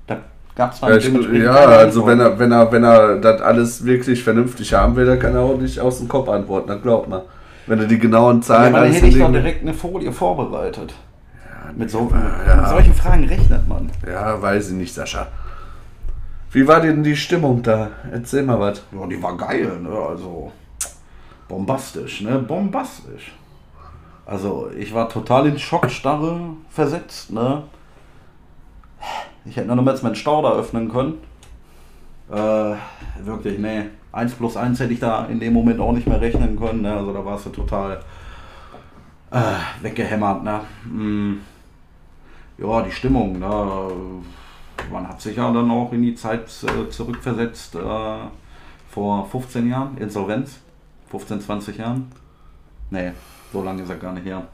[0.06, 0.18] da
[0.54, 4.22] gab's dann Ja, ich, ja also wenn er, wenn er, wenn er das alles wirklich
[4.22, 7.22] vernünftig haben will, dann kann er auch nicht aus dem Kopf antworten, das glaubt man.
[7.66, 10.92] Wenn er die genauen Ja, Zahlen aber dann hätte ich doch direkt eine Folie vorbereitet.
[11.76, 12.56] Mit, so, Ja.
[12.56, 13.90] mit solchen Fragen rechnet man.
[14.06, 15.26] Ja, weiß ich nicht, Sascha.
[16.50, 17.90] Wie war denn die Stimmung da?
[18.10, 18.82] Erzähl mal was.
[18.92, 19.90] Ja, die war geil, ne?
[19.90, 20.50] Also
[21.46, 22.38] bombastisch, ne?
[22.38, 23.32] Bombastisch.
[24.24, 27.64] Also ich war total in Schockstarre versetzt, ne?
[29.44, 31.14] Ich hätte noch niemals meinen Stauder öffnen können.
[32.30, 32.74] Äh,
[33.24, 33.90] wirklich, ne.
[34.12, 36.94] 1 plus 1 hätte ich da in dem Moment auch nicht mehr rechnen können, ne?
[36.94, 38.00] Also da warst du total
[39.30, 40.60] äh, weggehämmert, ne?
[40.84, 41.40] Mm.
[42.58, 43.80] Ja, die Stimmung, ne?
[44.90, 48.18] Man hat sich ja dann auch in die Zeit äh, zurückversetzt, äh,
[48.90, 50.60] vor 15 Jahren, Insolvenz.
[51.10, 52.12] 15, 20 Jahren.
[52.90, 53.12] Nee,
[53.52, 54.46] so lange ist er gar nicht her.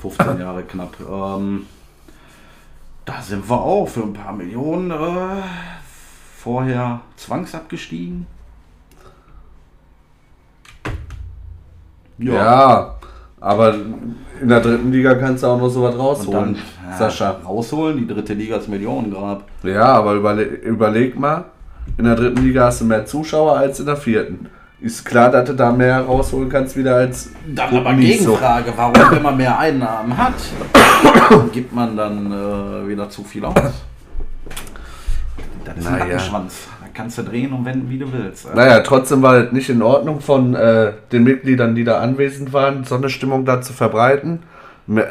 [0.00, 0.96] 15 Jahre knapp.
[1.00, 1.66] Ähm,
[3.04, 5.42] da sind wir auch für ein paar Millionen äh,
[6.36, 8.26] vorher zwangsabgestiegen.
[12.18, 12.94] Ja.
[13.42, 13.74] Aber
[14.40, 16.54] in der dritten Liga kannst du auch noch so was rausholen.
[16.54, 16.56] dann
[16.90, 17.36] ja, Sascha.
[17.44, 19.42] rausholen, die dritte Liga ist Millionengrab.
[19.64, 21.44] Ja, aber überle überleg mal,
[21.98, 24.48] in der dritten Liga hast du mehr Zuschauer als in der vierten.
[24.80, 28.32] Ist klar, dass du da mehr rausholen kannst wieder als Dann aber nicht so.
[28.32, 30.34] Gegenfrage, warum, wenn man mehr Einnahmen hat,
[31.52, 33.54] gibt man dann äh, wieder zu viel aus?
[35.64, 36.04] Das ist ein Naja.
[36.04, 36.54] Rattenschwanz.
[36.66, 38.54] Da kannst du drehen und wenden, wie du willst.
[38.54, 42.84] Naja, trotzdem war es nicht in Ordnung von äh, den Mitgliedern, die da anwesend waren,
[42.84, 44.42] so eine Stimmung da zu verbreiten.
[44.86, 45.06] Me-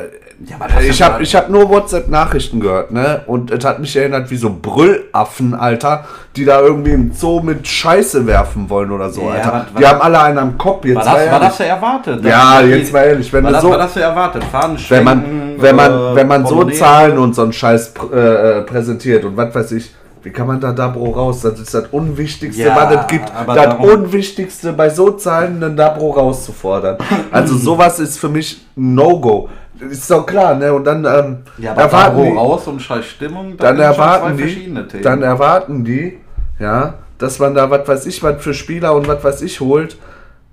[0.45, 3.21] Ja, Ich habe ich hab nur WhatsApp-Nachrichten gehört, ne?
[3.27, 6.03] Und es hat mich erinnert wie so Brüllaffen, Alter,
[6.35, 9.53] die da irgendwie im Zoo mit Scheiße werfen wollen oder so, Ja, Alter.
[9.53, 10.83] was- die was- haben alle einen am Kopf.
[10.85, 11.39] Jetzt War das, war ehrlich.
[11.47, 12.25] das so erwartet?
[12.25, 14.43] Ja, jetzt mal ehrlich, wenn war das, so- war das so erwartet?
[14.43, 15.23] Faden wenn man,
[15.57, 16.79] wenn man, äh, wenn man so Polonaise.
[16.79, 20.59] Zahlen und so einen Scheiß äh, äh, präsentiert und was weiß ich, wie kann man
[20.59, 21.41] da Dabro raus?
[21.41, 23.29] Das ist das Unwichtigste, Ja, was es gibt.
[23.29, 26.97] Das darum- Unwichtigste bei so Zahlen, einen Dabro rauszufordern.
[27.31, 29.49] Also sowas ist für mich ein No-Go.
[29.79, 30.71] Ist doch klar, ne?
[30.73, 34.25] Und dann ähm, Ja, aber erwarten Dabro die, raus und scheiß Stimmung, dann schon erwarten
[34.27, 35.03] zwei die, verschiedene Themen.
[35.03, 36.19] dann erwarten die,
[36.59, 39.97] ja, dass man da was weiß ich, was für Spieler und was weiß ich holt.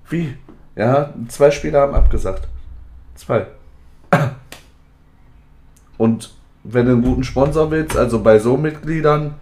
[0.09, 0.35] Wie?
[0.77, 2.49] Ja, zwei Spieler haben abgesagt.
[3.17, 3.47] Zwei.
[5.99, 6.31] Und
[6.65, 9.35] wenn du einen guten Sponsor willst, also bei so Mitgliedern,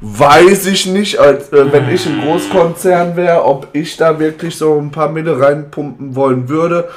[0.00, 4.78] weiß ich nicht, als äh, wenn ich ein Großkonzern wäre, ob ich da wirklich so
[4.78, 6.88] ein paar Mille reinpumpen wollen würde.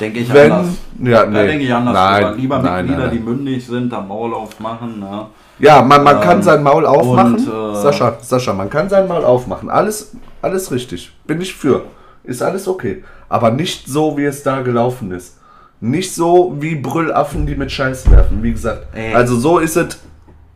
[0.00, 0.74] denke ich Wenn, anders.
[1.02, 1.46] ja, Da nee.
[1.46, 1.94] denke ich anders.
[1.94, 2.36] Nein.
[2.38, 5.00] Lieber nein, Mitglieder, nein, die mündig sind, am Maul aufmachen.
[5.00, 5.26] Ne?
[5.58, 7.34] Ja, man, man Ähm, kann sein Maul aufmachen.
[7.34, 9.68] und, äh, Sascha, Sascha, man kann sein Maul aufmachen.
[9.68, 11.12] Alles, alles richtig.
[11.26, 11.82] Bin ich für.
[12.24, 13.04] Ist alles okay.
[13.28, 15.36] Aber nicht so, wie es da gelaufen ist.
[15.80, 18.42] Nicht so wie Brüllaffen, die mit Scheiß werfen.
[18.42, 18.86] Wie gesagt.
[18.94, 19.14] Ey.
[19.14, 19.98] Also so ist es.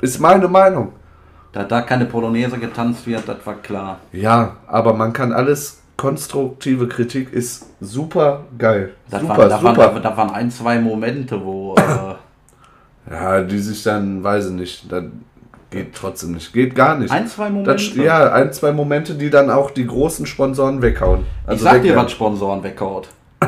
[0.01, 0.93] Ist meine Meinung.
[1.53, 3.99] Da da keine Polonaise getanzt wird, das war klar.
[4.13, 5.79] Ja, aber man kann alles.
[5.99, 8.95] Konstruktive Kritik ist super geil.
[9.11, 10.01] Das, super, waren, da, waren, super.
[10.01, 11.77] da, da waren ein, zwei Momente, wo.
[11.77, 12.15] Äh,
[13.13, 14.91] ja, die sich dann, weiß ich nicht.
[14.91, 15.05] Das
[15.71, 16.53] geht trotzdem nicht.
[16.53, 17.13] Geht gar nicht.
[17.13, 17.73] ein, zwei Momente.
[17.73, 21.21] Das, ja, ein, zwei Momente, die dann auch die großen Sponsoren weghauen.
[21.45, 22.05] ich Also sag dir, weghauen.
[22.07, 23.09] was Sponsoren weghaut.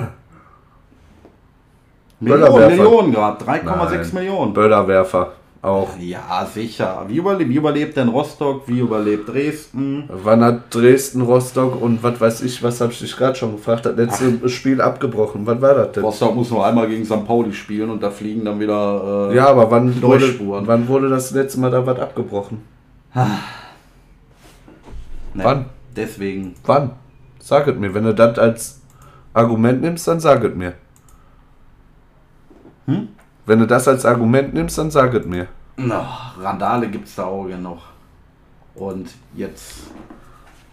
[2.20, 4.10] Millionen, Millionen gerade, 3,6 Nein.
[4.12, 4.52] Millionen.
[4.52, 5.32] Böllerwerfer
[5.64, 5.96] auch.
[5.98, 7.04] Ja, sicher.
[7.08, 8.68] Wie, überle wie überlebt denn Rostock?
[8.68, 10.04] Wie überlebt Dresden?
[10.08, 13.86] Wann hat Dresden, Rostock und was weiß ich, was habe ich dich gerade schon gefragt,
[13.86, 15.46] das letzte Spiel abgebrochen.
[15.46, 16.04] Was war das denn?
[16.04, 17.26] Rostock muss nur einmal gegen St.
[17.26, 19.30] Pauli spielen und da fliegen dann wieder.
[19.30, 20.34] Äh, Ja, aber wann wurde,
[20.66, 22.62] wann wurde das letzte Mal da was abgebrochen?
[23.14, 23.24] ne,
[25.34, 25.66] wann?
[25.96, 26.54] Deswegen.
[26.64, 26.90] Wann?
[27.38, 27.92] Sag es mir.
[27.94, 28.80] Wenn du das als
[29.32, 30.74] Argument nimmst, dann sag es mir.
[32.86, 33.08] Hm?
[33.46, 35.48] Wenn du das als Argument nimmst, dann sag es mir.
[35.76, 37.78] Na, Randale gibt es da auch genug.
[38.74, 39.74] Und jetzt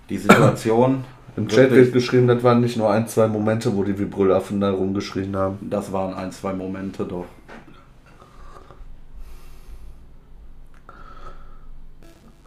[0.10, 1.04] die Situation.
[1.38, 4.60] Im Chat wird geschrieben, das waren nicht nur ein, zwei Momente, wo die wie Brüllaffen
[4.60, 5.58] da rumgeschrien haben.
[5.62, 7.26] das waren ein, zwei Momente doch.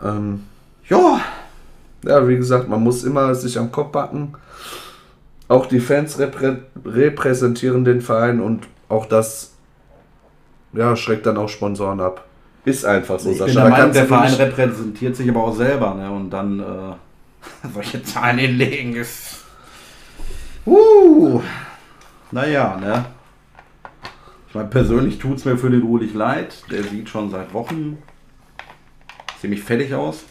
[0.03, 0.45] Ähm,
[0.89, 1.21] Ja,
[2.05, 4.35] Ja, wie gesagt, man muss immer sich am Kopf backen.
[5.49, 9.54] Auch die Fans reprä repräsentieren den Verein und auch das
[10.75, 12.25] ja, schreckt dann auch Sponsoren ab.
[12.65, 13.63] Ist einfach so, ich bin Sascha.
[13.63, 15.95] der Meinung, der Verein repräsentiert sich aber auch selber.
[15.95, 16.11] Ne?
[16.11, 19.45] Und dann äh, solche Zahlen hinlegen ist...
[20.67, 21.43] Uh,
[22.31, 23.05] naja, ne?
[24.49, 26.63] Ich meine, persönlich tut es mir für den Ulich leid.
[26.71, 27.99] Der sieht schon seit Wochen
[29.41, 30.25] ziemlich fertig aus.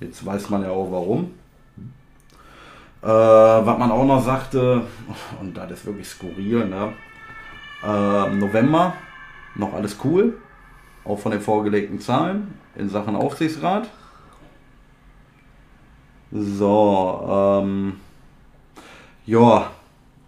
[0.00, 1.34] Jetzt weiß man ja auch warum.
[3.02, 4.82] Äh, was man auch noch sagte,
[5.40, 6.92] und das ist wirklich skurril, ne?
[7.82, 8.94] Äh, November,
[9.54, 10.38] noch alles cool.
[11.04, 13.88] Auch von den vorgelegten Zahlen in Sachen Aufsichtsrat.
[16.32, 18.00] So, ähm,
[19.24, 19.70] ja,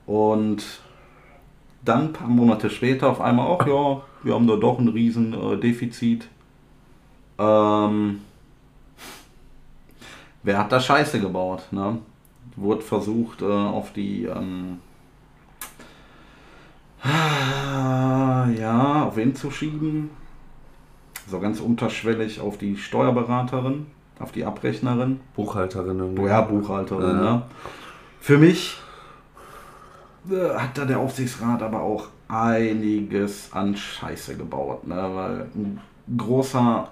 [0.06, 0.64] und
[1.84, 5.34] dann ein paar Monate später auf einmal auch, ja, wir haben da doch ein riesen
[5.34, 6.28] äh, Defizit.
[7.38, 8.20] Ähm,
[10.42, 11.64] wer hat da Scheiße gebaut?
[11.70, 11.98] Ne?
[12.56, 14.78] Wurde versucht, äh, auf die ähm,
[17.04, 20.11] ja, auf wen zu schieben?
[21.28, 23.87] So ganz unterschwellig auf die Steuerberaterin,
[24.18, 25.20] auf die Abrechnerin.
[25.37, 26.16] Buchhalterin.
[26.26, 27.22] Ja, Buchhalterin, Ja.
[27.22, 27.42] ne?
[28.20, 28.78] Für mich
[30.30, 34.96] äh, hat da der Aufsichtsrat aber auch einiges an Scheiße gebaut, ne?
[35.14, 35.80] Weil ein
[36.16, 36.88] großer,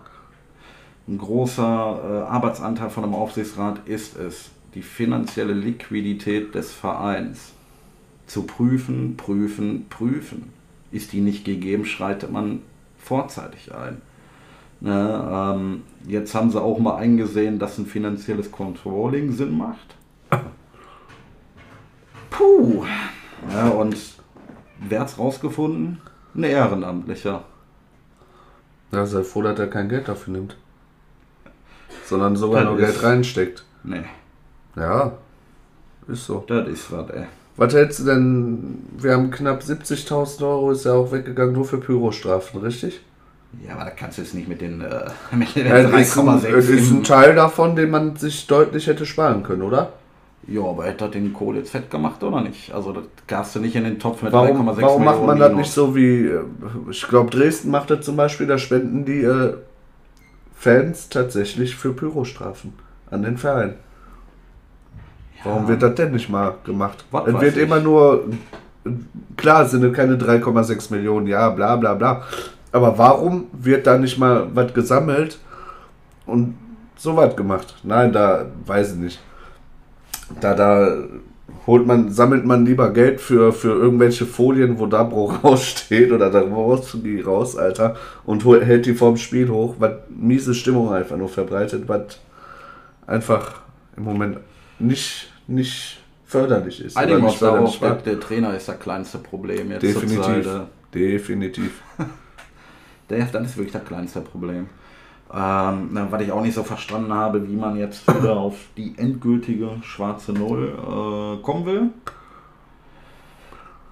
[1.08, 7.52] ein großer äh, Arbeitsanteil von einem Aufsichtsrat ist es, die finanzielle Liquidität des Vereins
[8.26, 10.52] zu prüfen, prüfen, prüfen.
[10.90, 12.62] Ist die nicht gegeben, schreitet man
[12.98, 14.00] vorzeitig ein.
[14.80, 19.96] Ne, ähm, jetzt haben sie auch mal eingesehen, dass ein finanzielles Controlling Sinn macht.
[22.30, 22.84] Puh.
[23.50, 23.96] Ja, und
[24.80, 26.00] wer hat's rausgefunden?
[26.34, 27.44] Ein Ehrenamtlicher.
[28.92, 30.56] Ja, sei froh, dass er kein Geld dafür nimmt.
[32.04, 33.64] Sondern sogar Das noch Geld reinsteckt.
[33.82, 34.04] Nee,
[34.76, 35.12] Ja,
[36.08, 36.44] ist so.
[36.46, 37.26] das ist was, ey.
[37.56, 38.78] Was hältst du denn?
[38.98, 43.00] Wir haben knapp 70.000 Euro, ist ja auch weggegangen, nur für Pyrostrafen, richtig?
[43.66, 46.18] Ja, aber da kannst du jetzt nicht mit den, äh, mit den Ja, es ist,
[46.18, 49.92] ein, 3,6 es ist ein Teil davon, den man sich deutlich hätte sparen können, oder?
[50.48, 52.72] Ja, aber hätte er den Kohl jetzt fett gemacht oder nicht?
[52.72, 55.56] Also das gabst du nicht in den Topf mit Warum, 3,6 warum macht man Millionen
[55.56, 56.42] das nicht so wie, äh,
[56.90, 59.54] ich glaube Dresden macht das zum Beispiel, da spenden die äh,
[60.54, 62.74] Fans tatsächlich für Pyrostrafen
[63.10, 63.74] an den Verein.
[65.44, 67.04] Warum wird das denn nicht mal gemacht?
[67.10, 67.62] Was es wird ich.
[67.62, 68.24] immer nur,
[69.36, 72.22] klar sind es keine 3,6 Millionen, ja, bla bla bla.
[72.72, 75.38] Aber warum wird da nicht mal was gesammelt
[76.26, 76.56] und
[76.96, 77.74] so was gemacht?
[77.82, 79.20] Nein, da weiß ich nicht.
[80.40, 80.96] Da, da
[81.66, 86.40] holt man, sammelt man lieber Geld für, für irgendwelche Folien, wo Dabro raussteht oder da
[86.40, 91.28] raus, raus, Alter, und hol, hält die vorm Spiel hoch, was miese Stimmung einfach nur
[91.28, 92.18] verbreitet, was
[93.06, 93.60] einfach
[93.96, 94.38] im Moment
[94.78, 96.96] nicht, nicht förderlich ist.
[96.96, 100.48] Einigen wir darauf, der, der Trainer ist das kleinste Problem jetzt Definitiv.
[100.94, 101.82] Definitiv.
[103.08, 104.68] Der, das ist wirklich das kleinste Problem.
[105.32, 109.70] Ähm, was ich auch nicht so verstanden habe, wie man jetzt wieder auf die endgültige
[109.82, 111.90] schwarze Null äh, kommen will.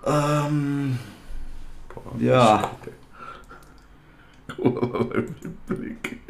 [0.04, 0.98] Ähm,
[2.18, 2.70] ja,
[4.56, 5.34] Guck mal beim
[5.66, 6.20] Blick.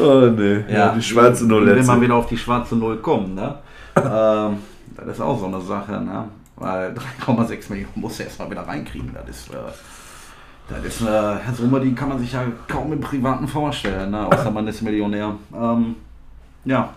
[0.00, 1.92] Oh ne, ja, die schwarze Null Wenn letzte.
[1.92, 3.58] man wieder auf die schwarze Null kommt, ne?
[3.96, 4.58] ähm,
[4.96, 6.28] das ist auch so eine Sache, ne?
[6.56, 6.94] Weil
[7.26, 9.10] 3,6 Millionen muss er erstmal wieder reinkriegen.
[9.14, 9.56] Das ist, äh,
[10.68, 14.26] das ist eine Summe, die kann man sich ja kaum im Privaten vorstellen, ne?
[14.26, 15.34] außer man ist Millionär.
[15.54, 15.96] Ähm,
[16.64, 16.90] ja.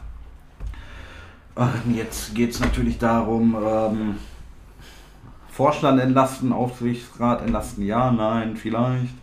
[1.58, 4.16] Ähm, Jetzt geht es natürlich darum, ähm,
[5.50, 9.13] Vorstand entlasten, Aufsichtsrat entlasten, ja, nein, vielleicht.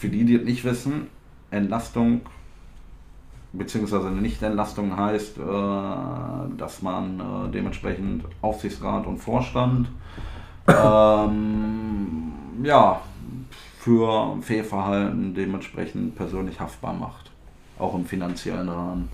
[0.00, 1.08] Für die, die es nicht wissen,
[1.50, 2.22] Entlastung
[3.52, 9.88] beziehungsweise eine Nichtentlastung heißt, äh, dass man äh, dementsprechend Aufsichtsrat und Vorstand
[10.66, 12.32] ähm,
[12.62, 13.02] ja,
[13.78, 17.30] für Fehlverhalten dementsprechend persönlich haftbar macht.
[17.78, 19.10] Auch im finanziellen Rahmen.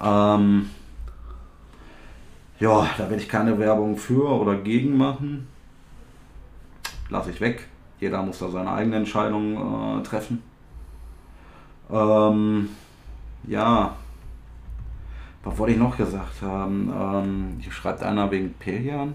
[0.00, 0.70] Ähm,
[2.58, 5.46] ja, da werde ich keine Werbung für oder gegen machen.
[7.08, 7.68] Lasse ich weg.
[8.04, 10.42] Jeder muss da seine eigene Entscheidung äh, treffen.
[11.90, 12.68] Ähm,
[13.48, 13.94] ja,
[15.42, 16.92] was wollte ich noch gesagt haben?
[16.94, 19.14] Ähm, hier schreibt einer wegen Pelian.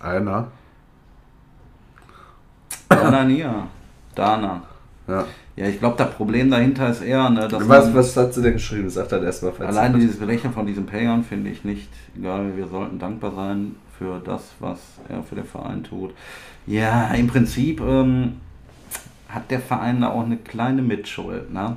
[0.00, 0.48] Einer.
[2.88, 3.66] Dana Nia.
[4.14, 4.62] Dana.
[5.06, 5.24] Ja.
[5.56, 8.54] Ja, ich glaube, das Problem dahinter ist eher, ne, dass Was, was hat sie denn
[8.54, 8.88] geschrieben?
[8.88, 9.52] Sag das erstmal.
[9.96, 12.56] sie- dieses Berechnen von diesem Payern finde ich nicht egal.
[12.56, 16.12] Wir sollten dankbar sein für das, was er für den Verein tut.
[16.66, 18.40] Ja, im Prinzip ähm,
[19.28, 21.52] hat der Verein da auch eine kleine Mitschuld.
[21.52, 21.76] Ne?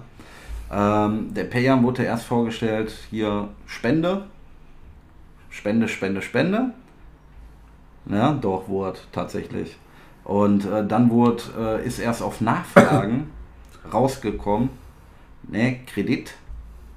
[0.72, 4.26] Ähm, der Payern wurde erst vorgestellt, hier Spende.
[5.50, 6.72] Spende, Spende, Spende.
[8.08, 9.78] Ja, doch, wurde tatsächlich.
[10.24, 13.30] Und äh, dann wurde, äh, ist erst auf Nachfragen
[13.94, 14.70] rausgekommen,
[15.44, 16.34] ne, Kredit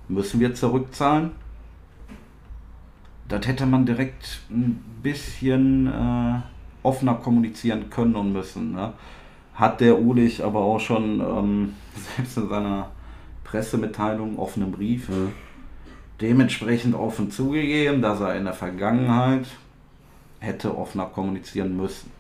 [0.08, 1.32] müssen wir zurückzahlen.
[3.28, 6.40] Das hätte man direkt ein bisschen äh,
[6.82, 8.72] offener kommunizieren können und müssen.
[8.72, 8.92] Ne?
[9.54, 11.74] Hat der Ulich aber auch schon ähm,
[12.16, 12.90] selbst in seiner
[13.44, 15.32] Pressemitteilung, offenen Brief, Mhm.
[16.20, 19.46] dementsprechend offen zugegeben, dass er in der Vergangenheit
[20.40, 22.10] hätte offener kommunizieren müssen.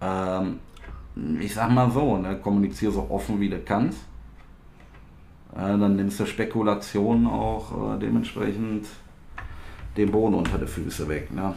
[0.00, 0.60] Ähm,
[1.40, 3.98] ich sag mal so, ne, kommuniziere so offen wie du kannst.
[5.54, 8.86] Äh, dann nimmst du Spekulationen auch äh, dementsprechend
[9.96, 11.32] den Boden unter die Füße weg.
[11.32, 11.54] Ne?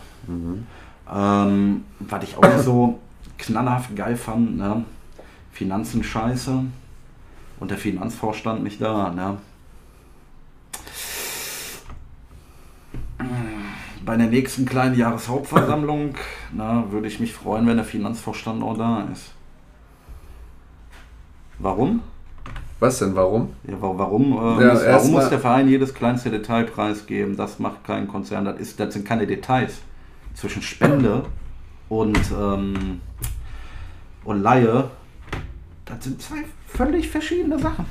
[1.12, 3.00] Ähm, was ich auch so
[3.38, 4.86] knallhaft geil fand, ne?
[5.52, 6.63] Finanzen scheiße
[7.60, 9.12] und der Finanzvorstand nicht da.
[9.12, 9.38] Ne?
[14.06, 16.15] Bei der nächsten kleinen Jahreshauptversammlung
[16.52, 19.32] na, würde ich mich freuen, wenn der Finanzvorstand auch da ist.
[21.60, 22.02] Warum?
[22.79, 23.53] Was denn, warum?
[23.67, 27.38] Ja, wa- warum, äh, Ja, muss, warum muss der Verein jedes kleinste Detail preisgeben?
[27.38, 28.45] Das macht kein Konzern.
[28.45, 29.75] Das, ist, das sind keine Details.
[30.33, 31.23] Zwischen Spende
[31.89, 32.99] und, ähm,
[34.25, 34.89] und Laie,
[35.86, 37.86] das sind zwei völlig verschiedene Sachen.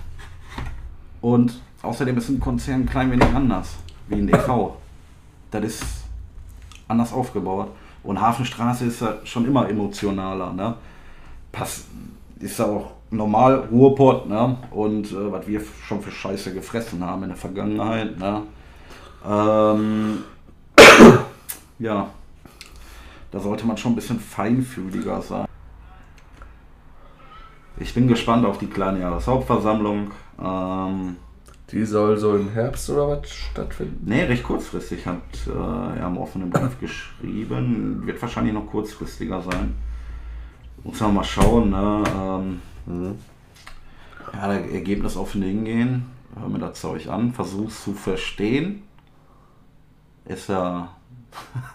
[1.20, 3.76] Und außerdem ist ein Konzern ein klein wenig anders,
[4.08, 4.72] wie ein EV.
[5.52, 5.84] Das ist
[6.88, 7.68] anders aufgebaut.
[8.02, 10.52] Und Hafenstraße ist ja schon immer emotionaler.
[10.52, 10.74] Ne?
[11.52, 11.84] Pass,
[12.40, 14.28] ist ja auch normal Ruhrpott.
[14.28, 14.56] Ne?
[14.70, 18.18] Und äh, was wir schon für Scheiße gefressen haben in der Vergangenheit.
[18.18, 18.42] Ne?
[19.28, 20.18] Ähm,
[21.78, 22.08] ja,
[23.30, 25.46] da sollte man schon ein bisschen feinfühliger sein.
[27.78, 30.10] Ich bin gespannt auf die kleine Jahreshauptversammlung.
[30.42, 31.16] Ähm,
[31.70, 34.02] Die soll so im Herbst oder was stattfinden?
[34.04, 38.02] Nee, recht kurzfristig hat äh, er im offenen Brief geschrieben.
[38.04, 39.74] Wird wahrscheinlich noch kurzfristiger sein.
[40.84, 41.70] Muss man mal schauen.
[41.70, 42.02] Ne?
[42.14, 46.06] Ähm, ja, der Ergebnis offen hingehen.
[46.38, 47.32] Hör mir das Zeug an.
[47.32, 48.82] Versuch's zu verstehen.
[50.24, 50.88] Ist ja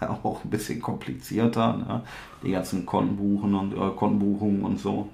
[0.22, 1.76] auch ein bisschen komplizierter.
[1.76, 2.02] Ne?
[2.42, 5.08] Die ganzen Kontenbuchen und äh, Kontenbuchungen und so.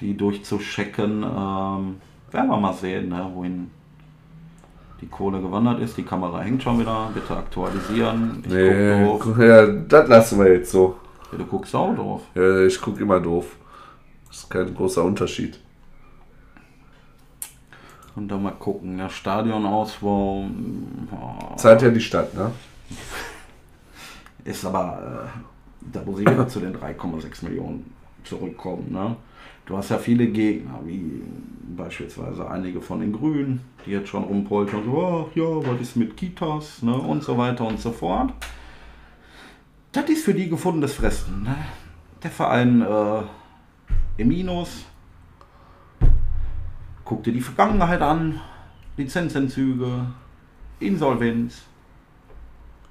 [0.00, 1.22] Die durchzuschecken.
[1.22, 1.96] Ähm,
[2.30, 3.30] werden wir mal sehen, ne?
[3.34, 3.70] wohin
[5.00, 5.96] die Kohle gewandert ist.
[5.96, 7.10] Die Kamera hängt schon wieder.
[7.12, 8.42] Bitte aktualisieren.
[8.46, 10.96] Ich Nee, guck ja, das lassen wir jetzt so.
[11.32, 12.22] Ja, du guckst auch drauf.
[12.34, 13.56] Ja, ich gucke immer doof.
[14.36, 15.58] Das ist kein großer Unterschied.
[18.16, 18.98] Und dann mal gucken.
[18.98, 20.44] Der Stadionausbau
[21.10, 22.52] oh, Zahlt ja die Stadt, ne?
[24.44, 27.90] ist aber, äh, da muss ich wieder zu den 3,6 Millionen
[28.24, 28.92] zurückkommen.
[28.92, 29.16] Ne?
[29.64, 31.22] Du hast ja viele Gegner, wie
[31.74, 36.14] beispielsweise einige von den Grünen, die jetzt schon rumpoltern, so, ach ja, was ist mit
[36.14, 36.94] Kitas ne?
[36.94, 38.34] und so weiter und so fort.
[39.92, 41.42] Das ist für die gefundenes Fressen.
[41.44, 41.56] Ne?
[42.22, 43.22] Der Verein äh,
[44.16, 44.84] im Minus.
[47.04, 48.40] Guck dir die Vergangenheit an,
[48.96, 50.06] Lizenzentzüge,
[50.80, 51.62] Insolvenz.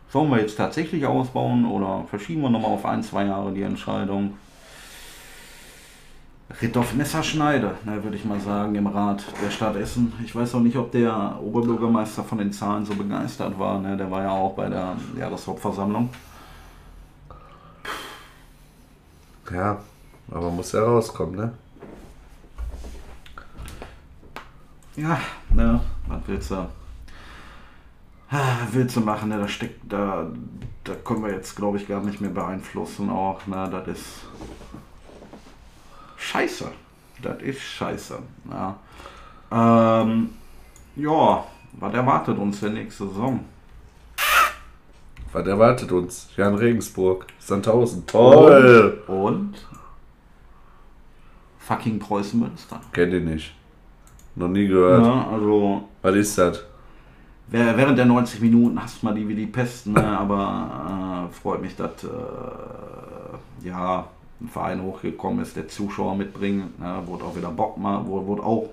[0.10, 4.38] Sollen wir jetzt tatsächlich ausbauen oder verschieben wir nochmal auf ein, zwei Jahre die Entscheidung?
[6.62, 10.14] Ritt auf Messerschneide, ne, würde ich mal sagen, im Rat der Stadt Essen.
[10.24, 13.80] Ich weiß auch nicht, ob der Oberbürgermeister von den Zahlen so begeistert war.
[13.80, 13.98] Ne?
[13.98, 16.10] Der war ja auch bei der Jahreshauptversammlung.
[19.52, 19.80] Ja,
[20.32, 21.54] aber muss ja rauskommen, ne?
[24.96, 26.68] Ja, ne, was willst du?
[28.32, 29.30] Ah, willst du machen?
[29.30, 29.38] Ne?
[29.38, 30.28] Da steckt, da,
[30.84, 33.10] da können wir jetzt, glaube ich, gar nicht mehr beeinflussen.
[33.10, 34.06] Auch, ne, das ist
[36.18, 36.72] scheiße.
[37.22, 38.18] Das ist scheiße.
[38.50, 38.76] Ja,
[39.52, 40.32] ähm,
[40.96, 43.44] ja was erwartet uns der nächste Saison?
[45.32, 46.30] Was erwartet uns?
[46.38, 48.08] Jan Regensburg, Sandhausen.
[48.08, 49.04] Toll!
[49.08, 49.56] Und
[51.66, 52.80] fucking Preußen Münster.
[52.92, 53.56] Kenn ich nicht.
[54.36, 55.04] Noch nie gehört.
[55.04, 56.64] Ja, also Was ist das?
[57.48, 60.04] Während der 90 Minuten hasst man die wie die Pest, ne?
[60.04, 64.06] aber äh, freut mich, dass äh, ja,
[64.42, 67.04] ein Verein hochgekommen ist, der Zuschauer mitbringt, ne?
[67.06, 68.70] es auch wieder Bock macht, wo, wo es auch,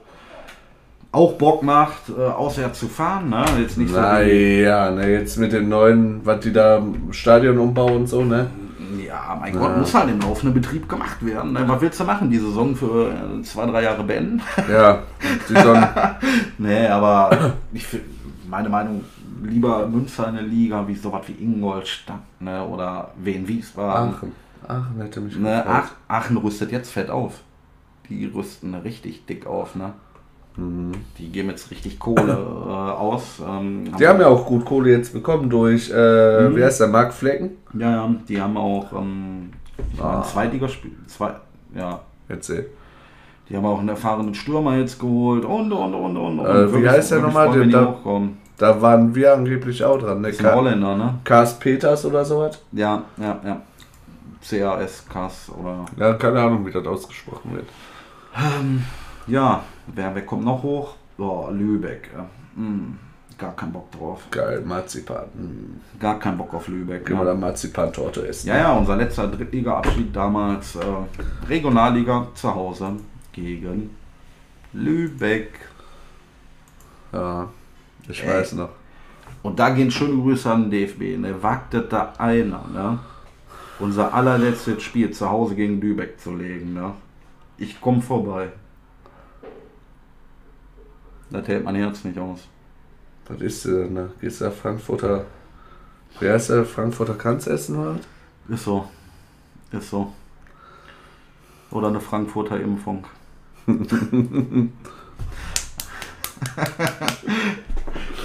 [1.13, 3.29] auch Bock macht, äh, auswärts zu fahren.
[3.29, 3.45] Ne?
[3.61, 7.97] Jetzt nicht so Naja, ne, jetzt mit dem neuen, was die da im Stadion umbauen
[7.97, 8.49] und so, ne?
[9.13, 11.57] Ja, mein Gott, muss halt im laufenden Betrieb gemacht werden.
[11.69, 14.41] Was willst du machen, die Saison für äh, zwei, drei Jahre beenden?
[14.71, 15.03] Ja,
[15.49, 15.87] die sollen,
[16.59, 18.05] Nee, aber ich find,
[18.49, 19.05] meine Meinung,
[19.43, 24.15] lieber Münster in der Liga wie sowas wie Ingolstadt ne, oder Wien Wiesbaden.
[24.15, 24.33] Aachen.
[24.67, 25.63] Aachen hätte mich Ne.
[25.67, 27.41] Ach, Aachen rüstet jetzt fett auf.
[28.09, 29.93] Die rüsten richtig dick auf, ne?
[30.57, 32.33] Die geben jetzt richtig Kohle
[32.67, 33.41] äh, aus.
[33.47, 37.13] Ähm, Die haben ja auch gut Kohle jetzt bekommen durch, äh, wie heißt der, Mark
[37.15, 37.51] Flecken?
[37.73, 39.51] ja, ja, die haben auch ähm,
[40.01, 40.23] Ah.
[40.23, 41.33] Zweitligaspiel, zwei,
[41.75, 42.67] ja, Erzähl.
[43.49, 46.39] die haben auch einen erfahrenen Stürmer jetzt geholt und und und und.
[46.39, 46.47] und.
[46.47, 47.49] Äh, wie Wirklich- heißt der nochmal?
[47.49, 48.37] hochkommen.
[48.59, 50.29] Da waren wir angeblich auch dran, ne?
[50.29, 51.15] Das ist ein Holländer, ne?
[51.25, 52.63] Kars Peters oder sowas?
[52.73, 53.61] Ja, ja, ja.
[54.49, 55.85] CAS, CAS oder.
[55.97, 57.67] Ja, keine Ahnung, wie das ausgesprochen wird.
[59.27, 60.95] Ja, wer, wer kommt noch hoch?
[61.17, 62.11] Boah, Lübeck.
[62.57, 62.99] Hm,
[63.39, 64.23] gar keinen Bock drauf.
[64.31, 65.27] Geil, Marzipan.
[65.35, 65.81] Hm.
[66.01, 67.05] Gar keinen Bock auf Lübeck.
[67.05, 68.49] Können wir da Marzipan-Torte essen?
[68.49, 70.77] ja, ja unser letzter Drittliga-Abschied damals.
[70.77, 70.81] Äh,
[71.49, 72.97] Regionalliga zu Hause
[73.33, 73.91] gegen
[74.73, 75.53] Lübeck.
[77.13, 77.49] Ja,
[78.09, 78.29] ich Ey.
[78.29, 78.71] weiß noch.
[79.43, 81.19] Und da gehen schöne Grüße an den DFB.
[81.19, 81.43] Ne?
[81.43, 82.99] Wagt das da einer, ne?
[83.79, 86.75] unser allerletztes Spiel zu Hause gegen Lübeck zu legen.
[86.75, 86.93] Ne?
[87.59, 88.49] Ich komme vorbei.
[91.33, 92.47] Das hält mein Herz nicht aus.
[93.27, 94.11] Was ist äh, ne?
[94.21, 95.25] Gehst du da Frankfurter.
[96.21, 96.67] Wie heißt der?
[96.67, 98.07] Frankfurter Kranz essen halt?
[98.49, 98.87] Ist so.
[99.73, 100.13] Ist so.
[101.71, 103.07] Oder eine Frankfurter Impfung.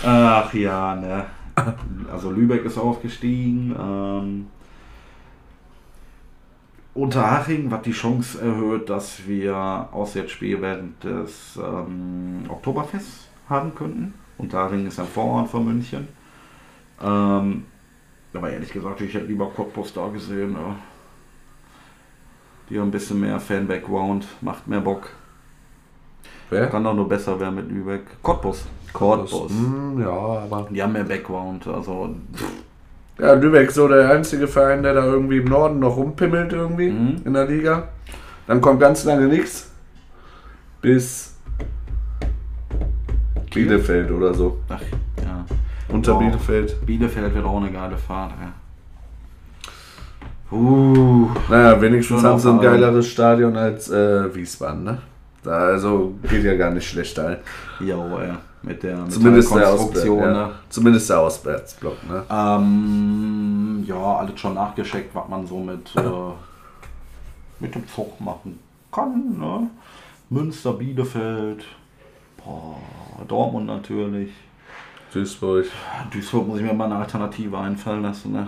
[0.04, 1.28] Ach ja, ne.
[2.12, 3.74] Also Lübeck ist aufgestiegen.
[3.80, 4.48] Ähm,
[6.98, 9.56] Unterhaching, was die Chance erhöht, dass wir
[9.92, 14.16] Auswärtsspiel während des ähm, Oktoberfests haben könnten.
[14.40, 16.08] Unterhaching ist ein Vorort von München.
[17.00, 17.66] Ähm,
[18.34, 20.54] aber ehrlich gesagt, ich hätte lieber Cottbus da gesehen.
[20.54, 20.76] Ja.
[22.70, 25.12] Die haben ein bisschen mehr Fan-Background, macht mehr Bock.
[26.50, 26.68] Wer?
[26.68, 28.22] Kann doch nur besser werden mit Lübeck.
[28.24, 28.66] Cottbus.
[29.52, 30.68] Hm, ja, aber.
[30.72, 32.16] Die haben mehr Background, also
[33.20, 37.22] Ja, Lübeck so der einzige Verein, der da irgendwie im Norden noch rumpimmelt irgendwie Mhm.
[37.26, 37.88] in der Liga.
[38.46, 39.72] Dann kommt ganz lange nichts.
[40.82, 41.36] Bis
[43.54, 44.58] Bielefeld oder so.
[44.70, 44.82] ach
[45.24, 45.46] ja.
[45.90, 46.20] Unter Oh.
[46.20, 46.86] Bielefeld.
[46.86, 48.32] Bielefeld wird auch eine geile Fahrt.
[48.40, 48.54] Ja.
[50.56, 54.98] Uh, Naja, wenigstens haben sie ein geileres Stadion als äh, Wiesbaden, ne?
[55.44, 57.38] Da, also geht ja gar nicht schlecht ein.
[57.80, 58.34] jo, ey.
[58.64, 60.20] Mit der, Zumindest der der, Konstruktion.
[60.20, 60.48] Auswärts, ja.
[60.48, 60.56] Ne?
[60.70, 62.24] Zumindest der Auswärtsblock, ne?
[62.30, 66.02] Ähm, ja, alles schon nachgeschickt, was man so mit, äh,
[67.60, 68.60] mit dem Zug machen
[68.92, 69.38] kann.
[69.38, 69.70] Ne?
[70.30, 71.64] Münster, Bielefeld,
[72.44, 72.78] boah,
[73.28, 74.32] Dortmund natürlich.
[75.14, 75.66] Duisburg.
[76.12, 78.34] Duisburg muss ich mir mal eine Alternative einfallen lassen.
[78.34, 78.48] Ne?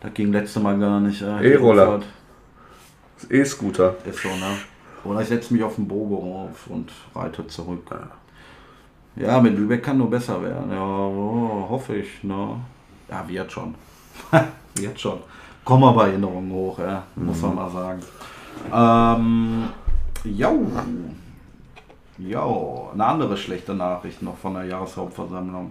[0.00, 1.22] Das ging letzte Mal gar nicht.
[1.22, 2.00] Äh, E-Roller.
[3.28, 3.96] E-Scooter.
[4.04, 4.56] Ist so, ne?
[5.04, 7.86] Oder ich setze mich auf den Bogo rauf und reite zurück.
[7.90, 8.10] Ja,
[9.16, 10.70] mit Lübeck kann nur besser werden.
[10.70, 12.56] Ja, oh, hoffe ich, ne?
[13.10, 13.74] Ja, wird schon.
[14.74, 15.18] wird schon.
[15.64, 18.00] Kommen aber Erinnerungen hoch, ja, muss man mal sagen.
[18.72, 19.68] Ähm,
[20.24, 20.66] jo.
[22.18, 25.70] Jo, eine andere schlechte Nachricht noch von der Jahreshauptversammlung.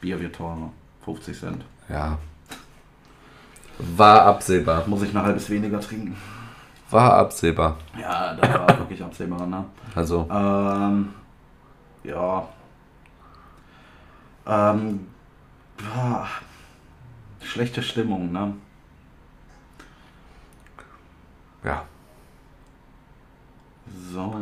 [0.00, 0.70] Bier wird teurer.
[1.04, 1.64] 50 Cent.
[1.88, 2.18] Ja.
[3.78, 4.84] War absehbar.
[4.86, 6.16] Muss ich nachher bis weniger trinken.
[6.90, 7.76] War absehbar.
[8.00, 9.64] Ja, das war wirklich absehbar, ne?
[9.94, 11.08] Also, Ähm,
[12.04, 12.48] ja.
[14.46, 15.06] Ähm,
[15.94, 16.26] ja.
[17.40, 18.54] Schlechte Stimmung, ne?
[21.64, 21.84] ja.
[24.12, 24.34] So.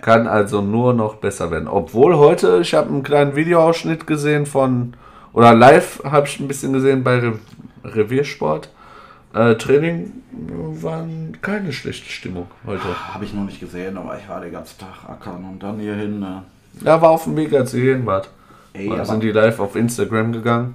[0.00, 1.68] Kann also nur noch besser werden.
[1.68, 4.96] Obwohl heute, ich habe einen kleinen Videoausschnitt gesehen von,
[5.32, 7.38] oder live habe ich ein bisschen gesehen bei Re
[7.84, 8.70] Reviersport.
[9.34, 11.06] Äh, Training war
[11.42, 12.84] keine schlechte Stimmung heute.
[13.12, 16.20] Habe ich noch nicht gesehen, aber ich war den ganzen Tag ackern und dann hierhin.
[16.20, 16.44] Ne?
[16.82, 18.30] Ja, war auf dem Weg, als ihr hier wart.
[18.72, 20.74] Ey, Da aber sind die live auf Instagram gegangen.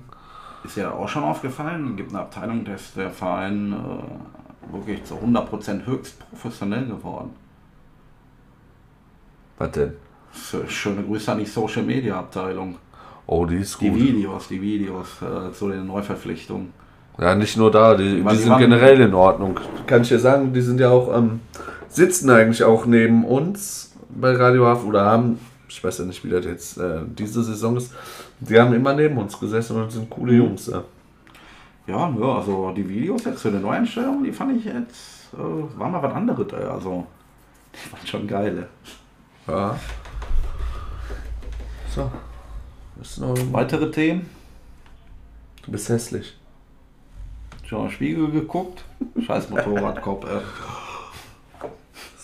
[0.64, 5.04] ist ja auch schon aufgefallen, es gibt eine Abteilung, da ist der Verein äh, wirklich
[5.04, 7.32] zu 100% höchst professionell geworden.
[9.58, 9.94] Was denn?
[10.68, 12.76] Schöne Grüße an die Social Media Abteilung.
[13.26, 14.00] Oh, die ist Die gut.
[14.00, 16.72] Videos, die Videos äh, zu den Neuverpflichtungen.
[17.20, 19.60] Ja, nicht nur da, die, die die sind generell in Ordnung.
[19.86, 21.42] Kann ich dir sagen, die sind ja auch, ähm,
[21.90, 25.40] sitzen eigentlich auch neben uns bei Radio Hafen oder haben,
[25.70, 27.94] ich weiß ja nicht, wie das jetzt äh, diese Saison ist,
[28.40, 30.68] die haben immer neben uns gesessen und sind coole Jungs.
[30.68, 30.84] Ja.
[31.88, 35.90] Ja, ja, also die Videos jetzt für eine Neueinstellung, die fand ich jetzt, äh, war
[35.90, 36.64] mal was anderes, ey.
[36.66, 37.08] also
[37.74, 38.68] die waren schon geile.
[39.48, 39.80] ja.
[41.96, 42.12] So.
[43.02, 44.30] Ist noch, Weitere Themen?
[45.66, 46.38] du bist hässlich.
[47.66, 48.84] Schon im Spiegel geguckt?
[49.26, 50.42] Scheiß Motorradkopf, ey.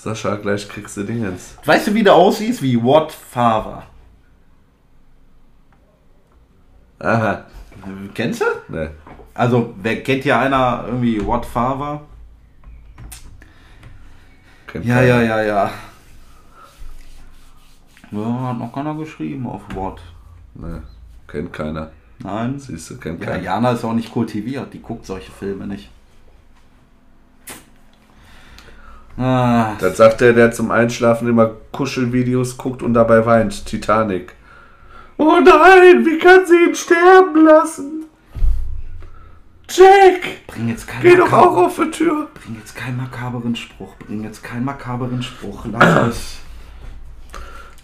[0.06, 1.58] Sascha, gleich kriegst du Dingens.
[1.66, 2.62] Weißt du, wie der aussieht?
[2.62, 3.82] Wie Watt Fahrer.
[7.00, 7.46] Aha.
[8.14, 8.46] Kennst du?
[8.72, 8.92] Ne.
[9.34, 12.02] Also, wer kennt ja einer irgendwie Watt Fahrer?
[14.68, 15.72] kennt Ja, ja, ja, ja.
[18.12, 20.02] Ja, hat noch keiner geschrieben auf Watt.
[20.54, 20.84] Ne.
[21.28, 21.90] Kennt keiner.
[22.20, 22.60] Nein.
[22.60, 23.44] Siehst du, kennt Ja, keiner.
[23.44, 25.90] Jana ist auch nicht kultiviert, die guckt solche Filme nicht.
[29.18, 33.66] Ah, Das sagt der, der zum Einschlafen immer Kuschelvideos guckt und dabei weint.
[33.66, 34.34] Titanic.
[35.18, 37.92] Oh nein, wie kann sie ihn sterben lassen?
[39.70, 42.28] Jack, bring jetzt keinen geh doch auch auf die Tür.
[42.34, 45.66] Bring jetzt keinen makaberen Spruch, bring jetzt keinen makaberen Spruch.
[45.72, 46.38] Lass es.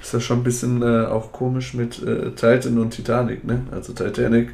[0.02, 3.62] Ist das schon ein bisschen äh, auch komisch mit äh, Titan und Titanic, ne?
[3.72, 4.54] Also Titanic.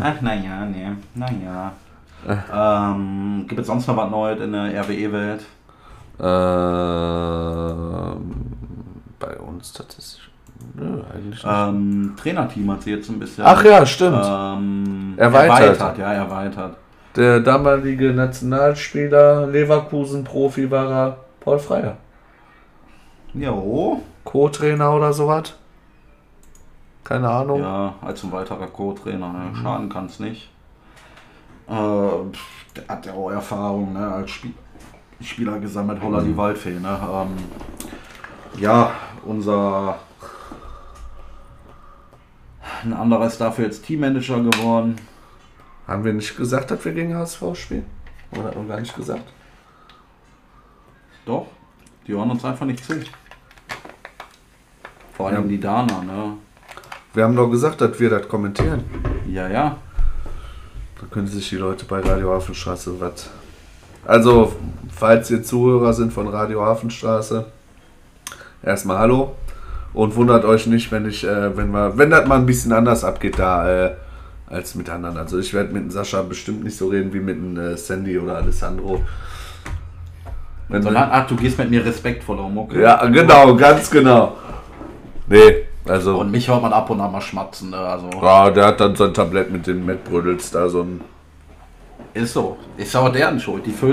[0.00, 1.72] Ach, naja, nee, naja.
[2.52, 5.44] Ähm, gibt es sonst noch was Neues in der RWE-Welt?
[6.20, 6.26] Ähm,
[9.18, 10.22] bei uns tatsächlich.
[10.74, 11.46] Nö, eigentlich nicht.
[11.48, 14.22] Ähm, Trainerteam hat sie jetzt ein bisschen Ach ja, stimmt.
[14.24, 15.60] ähm, Erweitert.
[15.60, 15.98] erweitert.
[15.98, 16.76] Ja, erweitert.
[17.16, 21.96] Der damalige Nationalspieler, Leverkusen-Profi war er, Paul Freier.
[23.34, 24.02] Jo.
[24.24, 25.54] Co-Trainer oder sowas.
[27.04, 27.60] Keine Ahnung.
[27.60, 29.28] Ja, als ein weiterer Co-Trainer.
[29.32, 29.56] Ne?
[29.62, 30.50] Schaden kann es nicht.
[31.68, 34.06] Äh, hat ja auch Erfahrung ne?
[34.06, 34.54] als Spiel
[35.20, 36.78] Spieler gesammelt, Holler die Waldfee.
[36.78, 36.98] Ne?
[37.12, 37.36] Ähm,
[38.60, 38.92] ja,
[39.24, 39.98] unser.
[42.84, 44.96] Ein anderer ist dafür jetzt Teammanager geworden.
[45.88, 47.86] Haben wir nicht gesagt, dass wir gegen HSV spielen?
[48.32, 49.24] Oder hat man gar nicht gesagt?
[51.26, 51.46] Doch,
[52.06, 53.00] die hören uns einfach nicht zu.
[55.14, 55.48] Vor allem Ja.
[55.48, 56.34] die Dana, ne?
[57.14, 58.84] Wir haben doch gesagt, dass wir das kommentieren.
[59.26, 59.78] Ja, ja.
[61.00, 63.30] Da können sich die Leute bei Radio Hafenstraße was.
[64.04, 64.52] Also,
[64.90, 67.44] falls ihr Zuhörer sind von Radio Hafenstraße,
[68.62, 69.36] erstmal Hallo.
[69.94, 73.04] Und wundert euch nicht, wenn ich, äh, wenn wir, wenn das mal ein bisschen anders
[73.04, 73.94] abgeht da äh,
[74.46, 75.16] als mit anderen.
[75.16, 78.18] Also ich werde mit dem Sascha bestimmt nicht so reden wie mit dem äh, Sandy
[78.18, 79.02] oder Alessandro.
[80.68, 82.82] Wenn Sondern, ach, du gehst mit mir respektvoll um, okay?
[82.82, 84.36] ja, genau, ganz genau.
[85.26, 86.18] Nee, also.
[86.18, 87.78] Und mich hört man ab und an mal schmatzen, ne?
[87.78, 91.00] Also, ja, der hat dann so ein Tablett mit den Mettbrödels da, so ein
[92.14, 92.56] ist so.
[92.76, 93.64] Ist aber deren Schuld.
[93.64, 93.86] Die füllen